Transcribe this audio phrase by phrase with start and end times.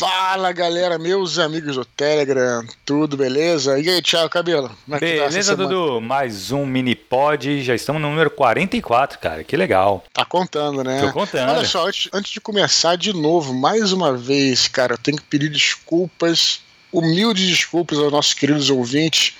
[0.00, 3.78] Fala galera, meus amigos do Telegram, tudo beleza?
[3.78, 4.74] E aí, Thiago Cabelo?
[4.92, 6.00] É beleza, tá Dudu?
[6.00, 10.02] Mais um mini pod, já estamos no número 44, cara, que legal.
[10.14, 11.02] Tá contando, né?
[11.02, 11.50] Tô contando.
[11.50, 15.24] Olha só, antes, antes de começar de novo, mais uma vez, cara, eu tenho que
[15.24, 19.34] pedir desculpas, humildes desculpas aos nossos queridos ouvintes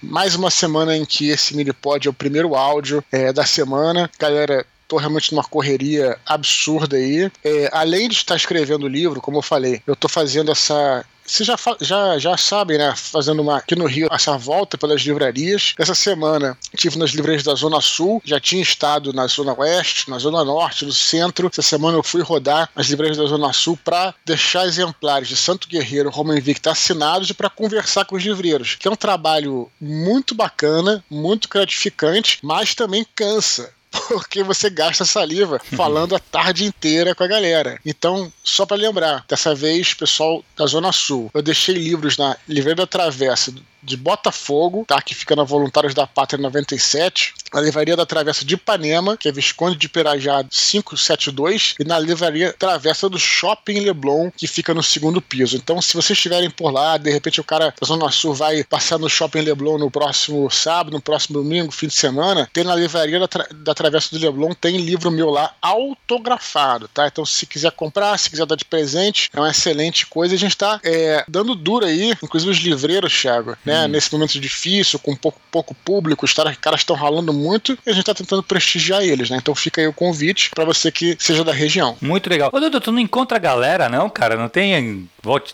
[0.00, 4.08] mais uma semana em que esse mini pod é o primeiro áudio é, da semana.
[4.18, 7.30] Galera, tô realmente numa correria absurda aí.
[7.44, 11.46] É, além de estar escrevendo o livro, como eu falei, eu tô fazendo essa vocês
[11.46, 12.94] já, já, já sabem, né?
[12.96, 15.74] Fazendo uma aqui no Rio essa volta pelas livrarias.
[15.78, 20.18] Essa semana estive nas livrarias da Zona Sul, já tinha estado na Zona Oeste, na
[20.18, 21.48] Zona Norte, no centro.
[21.48, 25.68] Essa semana eu fui rodar as livrarias da Zona Sul para deixar exemplares de Santo
[25.68, 30.34] Guerreiro, Roma Invicta assinados e para conversar com os livreiros, que é um trabalho muito
[30.34, 37.24] bacana, muito gratificante, mas também cansa porque você gasta saliva falando a tarde inteira com
[37.24, 37.80] a galera.
[37.84, 42.76] Então, só para lembrar, dessa vez, pessoal da Zona Sul, eu deixei livros na Livraria
[42.76, 45.00] da Travessa de Botafogo, tá?
[45.00, 49.32] Que fica na Voluntários da Pátria 97, na Livraria da Travessa de Ipanema, que é
[49.32, 55.20] Visconde de Pirajá 572, e na Livraria Travessa do Shopping Leblon, que fica no segundo
[55.20, 55.56] piso.
[55.56, 58.98] Então, se vocês estiverem por lá, de repente o cara da Zona Sul vai passar
[58.98, 63.18] no Shopping Leblon no próximo sábado, no próximo domingo, fim de semana, tem na Livraria
[63.18, 67.06] da, Tra da Travessa do Leblon, tem livro meu lá autografado, tá?
[67.06, 70.34] Então, se quiser comprar, se quiser dar de presente, é uma excelente coisa.
[70.34, 73.84] A gente tá é, dando duro aí, inclusive os livreiros, Thiago, né?
[73.84, 73.88] Hum.
[73.88, 78.00] Nesse momento difícil, com pouco, pouco público, os caras estão ralando muito e a gente
[78.00, 79.36] está tentando prestigiar eles, né?
[79.36, 81.96] Então fica aí o convite para você que seja da região.
[82.00, 82.50] Muito legal.
[82.52, 84.36] Ô, Dudu, tu não encontra a galera, não, cara?
[84.36, 85.08] Não tem.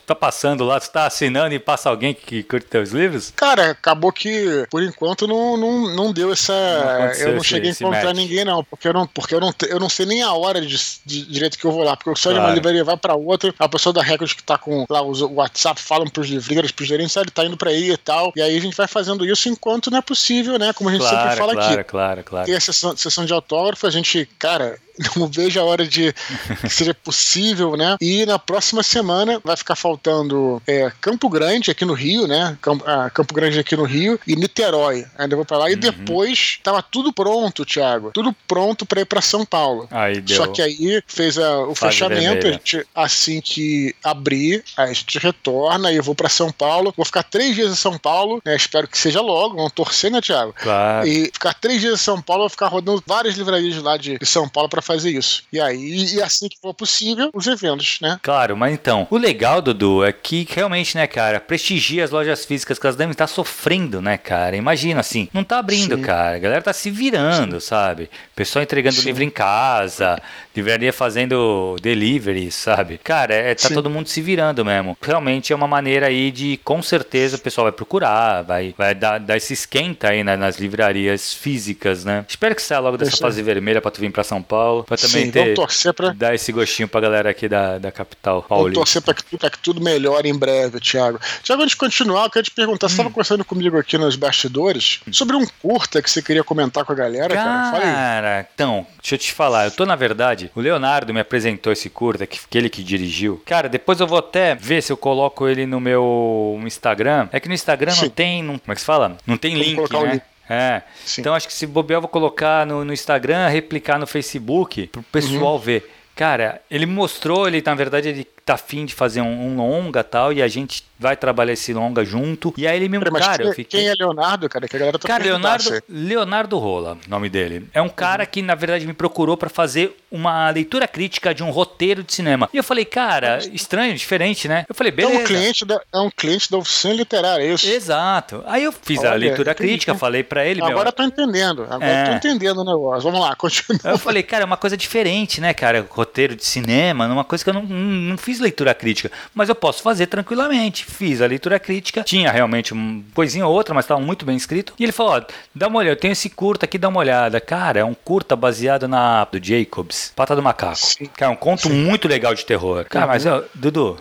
[0.06, 3.32] Tá passando lá, tu tá assinando e passa alguém que curte teus livros?
[3.34, 6.52] Cara, acabou que, por enquanto, não, não, não deu essa.
[6.52, 8.62] Não eu não cheguei a encontrar ninguém, não.
[8.62, 11.58] Porque, eu não, porque eu, não, eu não sei nem a hora de, de direito
[11.58, 11.96] que eu vou lá.
[11.96, 12.46] Porque eu saio claro.
[12.46, 15.34] de uma livraria, vai para outra, a pessoa da Record que tá com lá o
[15.34, 18.32] WhatsApp falam pros livreiros, pros gerentes, ele tá indo para aí tal.
[18.36, 20.72] E aí a gente vai fazendo isso enquanto não é possível, né?
[20.72, 21.84] Como a gente claro, sempre fala claro, aqui.
[21.84, 24.78] Claro, claro, Tem a sessão, sessão de autógrafo, a gente, cara,
[25.16, 26.12] não vejo a hora de
[26.60, 27.96] que seja possível, né?
[28.00, 32.56] E na próxima semana vai ficar faltando é, Campo Grande aqui no Rio, né?
[32.60, 35.04] Campo, ah, Campo Grande aqui no Rio e Niterói.
[35.18, 35.70] Ainda vou pra lá.
[35.70, 35.80] E uhum.
[35.80, 38.10] depois tava tudo pronto, Thiago.
[38.12, 39.88] Tudo pronto para ir para São Paulo.
[39.90, 40.36] Aí deu.
[40.36, 42.46] Só que aí fez a, o fechamento.
[42.46, 46.92] Gente, assim que abrir, a gente retorna e eu vou para São Paulo.
[46.96, 48.54] Vou ficar três dias em São Paulo, né?
[48.54, 49.56] Espero que seja logo.
[49.56, 50.54] Vamos torcer, né, Thiago?
[50.54, 51.06] Claro.
[51.06, 54.26] E ficar três dias em São Paulo, vou ficar rodando várias livrarias lá de, de
[54.26, 55.42] São Paulo para fazer isso.
[55.52, 58.18] E aí, e assim que for possível, os eventos, né?
[58.22, 62.78] Claro, mas então, o legal, Dudu, é que realmente, né, cara, prestigia as lojas físicas
[62.78, 64.56] que elas devem estar sofrendo, né, cara?
[64.56, 66.02] Imagina assim, não tá abrindo, Sim.
[66.02, 66.36] cara.
[66.36, 67.66] A galera tá se virando, Sim.
[67.66, 68.10] sabe?
[68.34, 69.06] Pessoal entregando Sim.
[69.06, 70.20] livro em casa,
[70.54, 72.98] livraria fazendo delivery, sabe?
[73.02, 74.96] Cara, é, tá todo mundo se virando mesmo.
[75.00, 79.18] Realmente é uma maneira aí de, com certeza, o pessoal vai procurar, vai, vai dar,
[79.18, 82.24] dar esse esquenta aí né, nas livrarias físicas, né?
[82.28, 85.26] Espero que saia logo dessa fase vermelha pra tu vir pra São Paulo, pra também
[85.26, 85.54] Sim, ter
[85.94, 86.10] pra...
[86.10, 88.74] dar esse gostinho pra galera aqui da, da capital paulista.
[88.74, 91.20] Vamos torcer pra que, pra que tudo melhore em breve, Thiago.
[91.42, 92.88] Thiago, antes de continuar, eu queria te perguntar, hum.
[92.88, 96.92] você estava conversando comigo aqui nos bastidores sobre um curta que você queria comentar com
[96.92, 97.44] a galera, cara?
[97.44, 101.72] Cara, cara então, deixa eu te falar, eu tô na verdade, o Leonardo me apresentou
[101.72, 103.42] esse curta, que, que ele que dirigiu.
[103.44, 107.28] Cara, depois eu vou até ver se eu coloco ele no meu Instagram.
[107.32, 108.02] É que no Instagram Sim.
[108.02, 109.16] não tem, não, como é que se fala?
[109.26, 110.22] Não tem Vamos link, né?
[110.48, 110.82] É.
[111.04, 111.20] Sim.
[111.20, 115.02] Então acho que se bobear, eu vou colocar no, no Instagram, replicar no Facebook, pro
[115.02, 115.58] pessoal uhum.
[115.58, 115.90] ver.
[116.14, 120.32] Cara, ele mostrou, ele na verdade ele tá afim de fazer um, um longa tal,
[120.32, 122.54] e a gente vai trabalhar esse longa junto.
[122.56, 123.80] E aí ele mesmo, cara, quem, eu fiquei...
[123.80, 124.68] quem é Leonardo, cara?
[124.68, 127.68] Que a galera tá Cara, Leonardo, Leonardo Rola, nome dele.
[127.72, 128.30] É um cara uhum.
[128.30, 132.48] que, na verdade, me procurou para fazer uma leitura crítica de um roteiro de cinema.
[132.52, 134.64] E eu falei, cara, estranho, diferente, né?
[134.68, 135.18] Eu falei, beleza.
[135.18, 137.68] É um cliente da, é um cliente da oficina literária, é isso?
[137.68, 138.42] Exato.
[138.46, 139.68] Aí eu fiz Olha, a leitura entendi.
[139.70, 140.86] crítica, falei para ele, Agora meu...
[140.86, 142.02] eu tô entendendo, agora é.
[142.02, 143.02] eu tô entendendo o negócio.
[143.02, 143.80] Vamos lá, continua.
[143.84, 145.86] Eu falei, cara, é uma coisa diferente, né, cara?
[145.90, 149.54] Roteiro de cinema, uma coisa que eu não, não, não fiz leitura crítica mas eu
[149.54, 150.84] posso fazer tranquilamente.
[150.84, 154.74] Fiz a leitura crítica, tinha realmente uma coisinha ou outra, mas estava muito bem escrito.
[154.78, 155.22] E ele falou: ó,
[155.54, 157.40] dá uma olhada, eu tenho esse curta aqui, dá uma olhada.
[157.40, 160.76] Cara, é um curta baseado na do Jacobs, Pata do Macaco.
[160.76, 161.06] Sim.
[161.16, 161.84] Cara, é um conto Sim.
[161.84, 162.84] muito legal de terror.
[162.88, 163.98] Cara, mas ó, Dudu,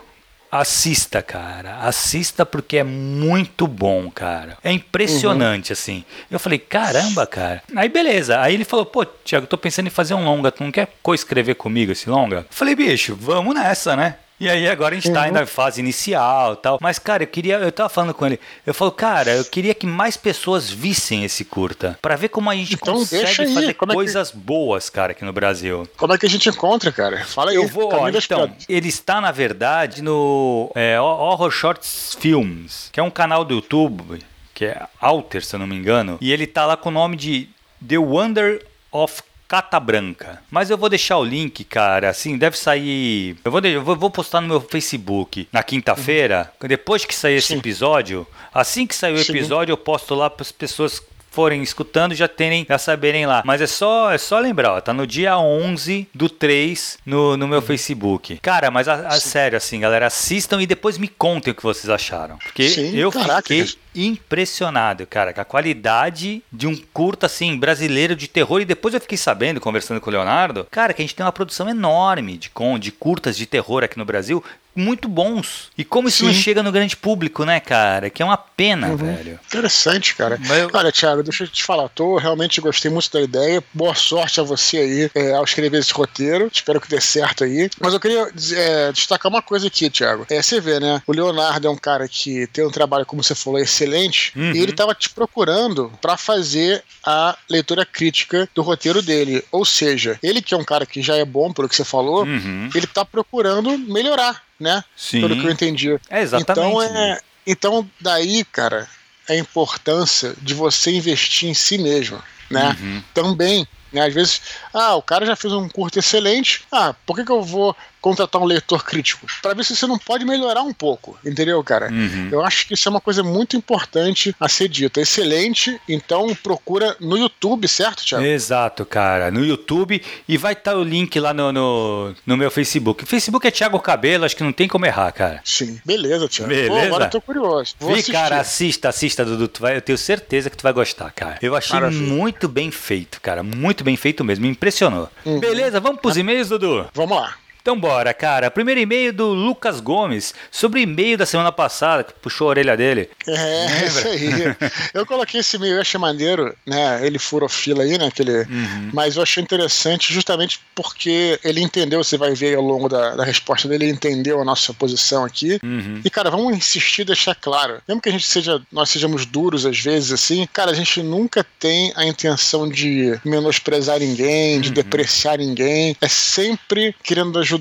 [0.59, 1.77] assista, cara.
[1.79, 4.57] Assista porque é muito bom, cara.
[4.63, 5.73] É impressionante, uhum.
[5.73, 6.05] assim.
[6.29, 7.63] Eu falei, caramba, cara.
[7.75, 8.39] Aí beleza.
[8.39, 10.51] Aí ele falou, pô, Thiago, tô pensando em fazer um longa.
[10.51, 12.37] Tu não quer co-escrever comigo esse longa?
[12.37, 14.15] Eu falei, bicho, vamos nessa, né?
[14.43, 15.25] E aí agora a gente tá Uhum.
[15.27, 16.77] ainda na fase inicial tal.
[16.81, 17.55] Mas, cara, eu queria.
[17.57, 18.39] Eu tava falando com ele.
[18.65, 21.97] Eu falo, cara, eu queria que mais pessoas vissem esse curta.
[22.01, 25.23] Pra ver como a gente Então, consegue fazer como é que- coisas boas, cara, aqui
[25.23, 25.87] no Brasil.
[25.95, 27.23] Como é que a gente encontra, cara?
[27.25, 27.55] Fala aí.
[27.55, 33.03] Eu vou, ó, então, ele está, na verdade, no é, Horror Shorts Films, que é
[33.03, 34.19] um canal do YouTube,
[34.53, 37.15] que é Alter, se eu não me engano, e ele tá lá com o nome
[37.15, 37.47] de
[37.87, 40.41] The Wonder of Cata Branca.
[40.49, 43.37] Mas eu vou deixar o link, cara, assim, deve sair...
[43.43, 47.57] Eu vou, eu vou- postar no meu Facebook na quinta-feira, depois que sair esse Sim.
[47.59, 49.31] episódio, assim que sair o Sim.
[49.31, 51.01] episódio, eu posto lá para as pessoas
[51.33, 53.41] forem escutando já terem já saberem lá.
[53.45, 57.47] Mas é só é só lembrar, ó, tá no dia 11 do 3 no, no
[57.47, 57.65] meu Uhum.
[57.65, 58.37] Facebook.
[58.41, 61.89] Cara, mas a, a sério assim, galera, assistam e depois me contem o que vocês
[61.89, 62.37] acharam.
[62.37, 63.65] Porque Sim, eu caraca, fiquei
[63.95, 68.99] impressionado, cara, com a qualidade de um curta assim brasileiro de terror e depois eu
[69.01, 72.49] fiquei sabendo conversando com o Leonardo, cara, que a gente tem uma produção enorme de
[72.49, 74.43] com de curtas de terror aqui no Brasil.
[74.75, 75.69] Muito bons.
[75.77, 76.39] E como isso não Sim.
[76.41, 78.09] chega no grande público, né, cara?
[78.09, 78.97] Que é uma pena, Uhum.
[78.97, 79.39] velho.
[79.45, 80.37] Interessante, cara.
[80.39, 81.89] Mas eu- Olha, Thiago, deixa eu te falar.
[81.89, 83.63] Tô realmente gostei muito da ideia.
[83.73, 86.49] Boa sorte a você aí é, ao escrever esse roteiro.
[86.51, 87.69] Espero que dê certo aí.
[87.79, 90.25] Mas eu queria é, destacar uma coisa aqui, Thiago.
[90.29, 91.01] É, você vê, né?
[91.05, 94.31] O Leonardo é um cara que tem um trabalho, como você falou, excelente.
[94.35, 94.51] Uhum.
[94.53, 99.43] E ele tava te procurando para fazer a leitura crítica do roteiro dele.
[99.51, 102.23] Ou seja, ele que é um cara que já é bom, pelo que você falou,
[102.25, 102.69] Uhum.
[102.73, 104.83] ele tá procurando melhorar, né?
[104.95, 105.21] Sim.
[105.21, 105.99] Pelo que eu entendi.
[106.09, 106.51] É exatamente.
[106.51, 108.87] Então, é, então daí, cara,
[109.29, 112.75] a importância de você investir em si mesmo, né?
[112.79, 113.03] Uhum.
[113.13, 114.05] Também, né?
[114.05, 114.41] Às vezes,
[114.73, 118.41] ah, o cara já fez um curto excelente, ah, por que, que eu vou contratar
[118.41, 119.25] um leitor crítico?
[119.41, 121.89] Pra ver se você não pode melhorar um pouco, entendeu, cara?
[121.89, 122.27] Uhum.
[122.31, 124.99] Eu acho que isso é uma coisa muito importante a ser dita.
[124.99, 128.25] Excelente, então procura no YouTube, certo, Thiago?
[128.25, 129.31] Exato, cara.
[129.31, 133.05] No YouTube e vai estar o link lá no, no, no meu Facebook.
[133.05, 135.39] O Facebook é Thiago Cabelo, acho que não tem como errar, cara.
[135.45, 136.51] Sim, beleza, Thiago.
[136.53, 136.85] Pô, Beleza.
[136.87, 137.75] agora eu tô curioso.
[137.79, 138.11] Vou Vi, assistir.
[138.11, 139.47] cara, assista, assista, Dudu.
[139.47, 141.37] Tu vai, eu tenho certeza que tu vai gostar, cara.
[141.41, 142.05] Eu achei Maravilha.
[142.05, 143.41] muito bem feito, cara.
[143.43, 144.43] Muito bem feito mesmo.
[144.43, 145.09] Me impressionou.
[145.25, 145.39] Uhum.
[145.39, 146.87] Beleza, vamos pros e-mails, Dudu?
[146.93, 147.35] Vamos lá.
[147.63, 148.51] Então bora, cara.
[148.51, 152.75] Primeiro e-mail do Lucas Gomes sobre o e-mail da semana passada, que puxou a orelha
[152.75, 153.09] dele.
[153.25, 153.85] É, Lembra?
[153.87, 154.71] isso aí.
[154.93, 156.99] Eu coloquei esse meio, eu achei maneiro, né?
[157.05, 158.07] Ele furou fila aí, né?
[158.07, 158.89] Aquele, Uhum.
[158.91, 163.23] Mas eu achei interessante justamente porque ele entendeu, você vai ver ao longo da, da
[163.23, 165.57] resposta dele, ele entendeu a nossa posição aqui.
[165.63, 166.01] Uhum.
[166.03, 167.81] E, cara, vamos insistir, deixar claro.
[167.87, 171.45] Mesmo que a gente seja, nós sejamos duros às vezes, assim, cara, a gente nunca
[171.59, 174.61] tem a intenção de menosprezar ninguém, Uhum.
[174.61, 175.95] de depreciar ninguém.
[176.01, 177.52] É sempre querendo ajudar.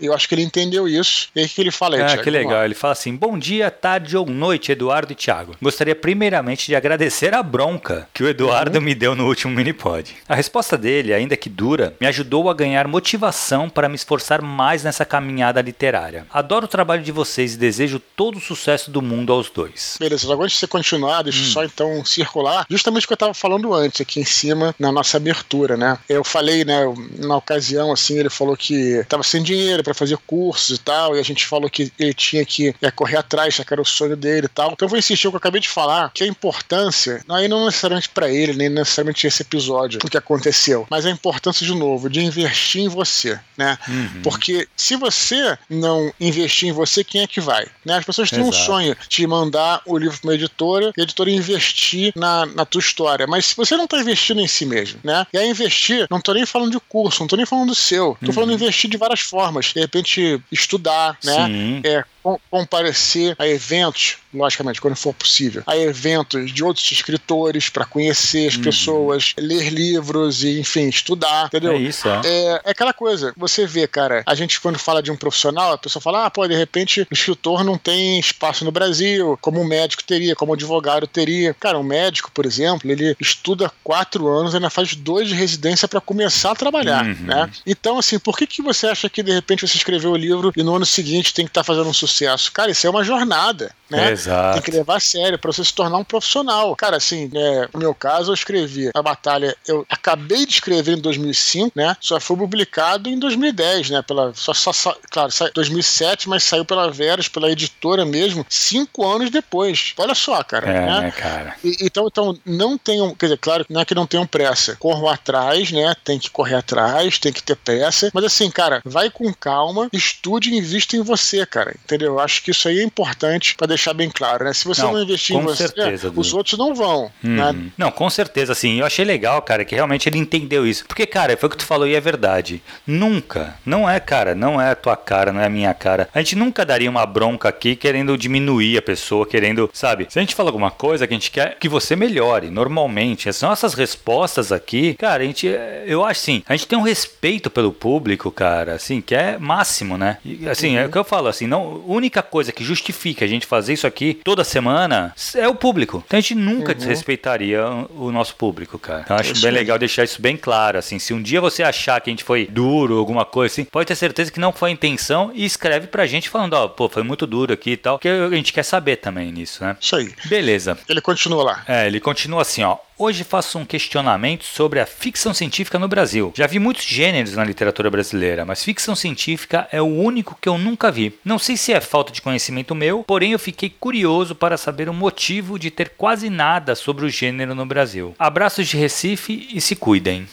[0.00, 1.28] Eu acho que ele entendeu isso.
[1.34, 2.22] E aí o que ele fala aí, Ah, Thiago?
[2.22, 2.64] que legal.
[2.64, 5.54] Ele fala assim: Bom dia, tarde ou noite, Eduardo e Thiago.
[5.60, 8.84] Gostaria primeiramente de agradecer a bronca que o Eduardo Uhum.
[8.84, 10.14] me deu no último minipod.
[10.28, 14.84] A resposta dele, ainda que dura, me ajudou a ganhar motivação para me esforçar mais
[14.84, 16.26] nessa caminhada literária.
[16.32, 19.96] Adoro o trabalho de vocês e desejo todo o sucesso do mundo aos dois.
[19.98, 21.50] Beleza, agora antes de você continuar, deixa eu Hum.
[21.52, 25.16] só então circular, justamente o que eu estava falando antes, aqui em cima, na nossa
[25.16, 25.98] abertura, né?
[26.08, 26.80] Eu falei, né,
[27.18, 31.20] na ocasião, assim, ele falou que estava sem dinheiro para fazer cursos e tal, e
[31.20, 34.46] a gente falou que ele tinha que é, correr atrás, que era o sonho dele
[34.46, 34.72] e tal.
[34.72, 37.66] Então eu vou insistir o que eu acabei de falar, que a importância, aí não
[37.66, 42.08] necessariamente para ele, nem necessariamente esse episódio, o que aconteceu, mas a importância, de novo,
[42.08, 43.78] de investir em você, né?
[43.88, 44.22] Uhum.
[44.22, 47.66] Porque se você não investir em você, quem é que vai?
[47.84, 47.96] Né?
[47.96, 48.64] As pessoas têm um Exato.
[48.64, 52.80] sonho de mandar o livro para uma editora e a editora investir na, na tua
[52.80, 53.26] história.
[53.26, 55.26] Mas se você não está investindo em si mesmo, né?
[55.32, 58.16] E aí investir, não tô nem falando de curso, não tô nem falando do seu.
[58.24, 59.72] Tô falando de investir de várias formas.
[59.72, 61.46] De repente, estudar, né?
[61.46, 61.80] Sim.
[61.84, 62.04] É,
[62.50, 68.56] comparecer a eventos, logicamente, quando for possível, a eventos de outros escritores para conhecer as
[68.56, 71.72] pessoas, ler livros e, enfim, estudar, entendeu?
[71.72, 72.20] É isso, ó.
[72.24, 75.78] É, é aquela coisa, você vê, cara, a gente quando fala de um profissional, a
[75.78, 79.64] pessoa fala, ah, pô, de repente o escritor não tem espaço no Brasil, como um
[79.66, 81.54] médico teria, como um advogado teria.
[81.54, 86.00] Cara, um médico, por exemplo, ele estuda quatro anos, ainda faz dois de residência para
[86.00, 87.14] começar a trabalhar, Uhum.
[87.26, 87.50] né?
[87.66, 90.62] Então, assim, por que, que você acha que de repente você escreveu o livro e
[90.62, 92.09] no ano seguinte tem que estar fazendo um sucesso?
[92.52, 94.10] Cara, isso é uma jornada, né?
[94.12, 94.54] Exato.
[94.54, 96.74] Tem que levar a sério para você se tornar um profissional.
[96.76, 101.00] Cara, assim, é, no meu caso, eu escrevi a batalha, eu acabei de escrever em
[101.00, 101.96] 2005, né?
[102.00, 104.02] Só foi publicado em 2010, né?
[104.02, 109.06] Pela, só, só, só- claro, sa- 2007, mas saiu pela Veras, pela editora mesmo, cinco
[109.06, 109.92] anos depois.
[109.96, 110.68] Olha só, cara.
[110.70, 111.00] É, né?
[111.02, 111.56] né, cara?
[111.64, 114.76] E- Então, então, não tenham, quer dizer, claro, não é que não tenham pressa.
[114.78, 115.94] Corram atrás, né?
[116.04, 118.10] Tem que correr atrás, tem que ter pressa.
[118.14, 121.74] Mas assim, cara, vai com calma, estude e invista em você, cara.
[121.84, 121.99] Entendeu?
[122.00, 122.14] Entendeu?
[122.14, 124.52] Eu acho que isso aí é importante para deixar bem claro, né?
[124.52, 127.10] Se você não, não investir em você, certeza, os outros não vão.
[127.22, 127.30] Uhum.
[127.36, 127.54] Né?
[127.76, 128.80] Não, com certeza, assim.
[128.80, 130.86] Eu achei legal, cara, que realmente ele entendeu isso.
[130.86, 132.62] Porque, cara, foi o que tu falou e é verdade.
[132.86, 136.08] Nunca, não é, cara, não é a tua cara, não é a minha cara.
[136.14, 140.06] A gente nunca daria uma bronca aqui querendo diminuir a pessoa, querendo, sabe?
[140.08, 143.40] Se a gente fala alguma coisa que a gente quer que você melhore, normalmente, as
[143.42, 145.46] nossas respostas aqui, cara, a gente,
[145.86, 149.98] eu acho assim, a gente tem um respeito pelo público, cara, assim, que é máximo,
[149.98, 150.18] né?
[150.24, 150.82] E, assim, uhum.
[150.82, 153.86] é o que eu falo, assim, não, única coisa que justifica a gente fazer isso
[153.86, 156.02] aqui toda semana é o público.
[156.06, 156.78] Então a gente nunca uhum.
[156.78, 159.02] desrespeitaria o nosso público, cara.
[159.02, 162.10] Então acho bem legal deixar isso bem claro, assim, se um dia você achar que
[162.10, 165.30] a gente foi duro, alguma coisa assim, pode ter certeza que não foi a intenção
[165.34, 168.08] e escreve pra gente falando, ó, oh, pô, foi muito duro aqui e tal, que
[168.08, 169.76] a gente quer saber também nisso, né?
[169.80, 170.12] Isso aí.
[170.26, 170.78] Beleza.
[170.88, 171.64] Ele continua lá.
[171.66, 172.76] É, ele continua assim, ó.
[173.02, 176.34] Hoje faço um questionamento sobre a ficção científica no Brasil.
[176.36, 180.58] Já vi muitos gêneros na literatura brasileira, mas ficção científica é o único que eu
[180.58, 181.18] nunca vi.
[181.24, 184.92] Não sei se é falta de conhecimento meu, porém eu fiquei curioso para saber o
[184.92, 188.14] motivo de ter quase nada sobre o gênero no Brasil.
[188.18, 190.28] Abraços de Recife e se cuidem.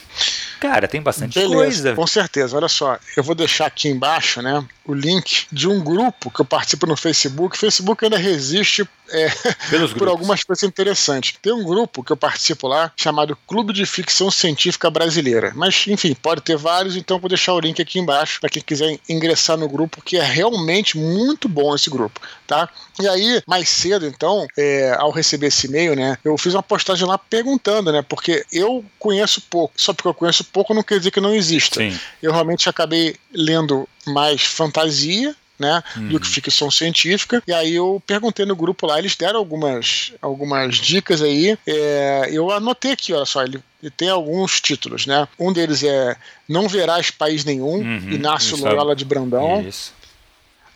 [0.60, 1.96] Cara, tem bastante Beleza, coisa.
[1.96, 2.56] Com certeza.
[2.56, 6.46] Olha só, eu vou deixar aqui embaixo, né, o link de um grupo que eu
[6.46, 7.56] participo no Facebook.
[7.56, 9.30] O Facebook ainda resiste é,
[9.98, 11.36] por algumas coisas interessantes.
[11.42, 15.52] Tem um grupo que eu participo lá chamado Clube de Ficção Científica Brasileira.
[15.56, 18.98] Mas, enfim, pode ter vários, então vou deixar o link aqui embaixo para quem quiser
[19.10, 22.70] ingressar no grupo, que é realmente muito bom esse grupo, tá?
[23.00, 27.08] E aí, mais cedo, então, é, ao receber esse e-mail, né, eu fiz uma postagem
[27.08, 29.74] lá perguntando, né, porque eu conheço pouco.
[29.78, 31.80] Só porque eu conheço pouco não quer dizer que não exista.
[31.80, 31.98] Sim.
[32.22, 36.10] Eu realmente acabei lendo mais fantasia, né, uhum.
[36.10, 37.42] do que ficção científica.
[37.48, 41.58] E aí eu perguntei no grupo lá, eles deram algumas, algumas dicas aí.
[41.66, 45.28] É, eu anotei aqui, olha só, ele, ele, tem alguns títulos, né?
[45.40, 46.16] Um deles é
[46.48, 49.62] Não Verás País Nenhum, uhum, Inácio Loyola de Brandão.
[49.68, 49.94] Isso.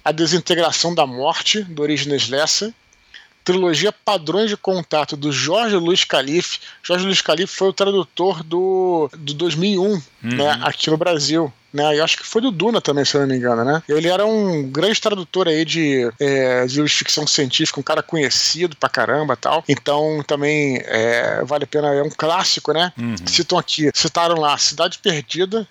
[0.03, 2.73] A Desintegração da Morte, do Orígenes Lessa
[3.43, 6.59] trilogia Padrões de Contato do Jorge Luiz Calife.
[6.83, 10.01] Jorge Luiz Calife foi o tradutor do, do 2001, uhum.
[10.23, 11.51] né, aqui no Brasil.
[11.73, 13.81] Né, eu acho que foi do Duna também, se eu não me engano, né?
[13.87, 18.89] Ele era um grande tradutor aí de, é, de ficção científica, um cara conhecido pra
[18.89, 19.63] caramba tal.
[19.69, 22.91] Então também é, vale a pena, é um clássico, né?
[22.99, 23.15] Uhum.
[23.25, 25.65] Citam aqui, citaram lá Cidade Perdida,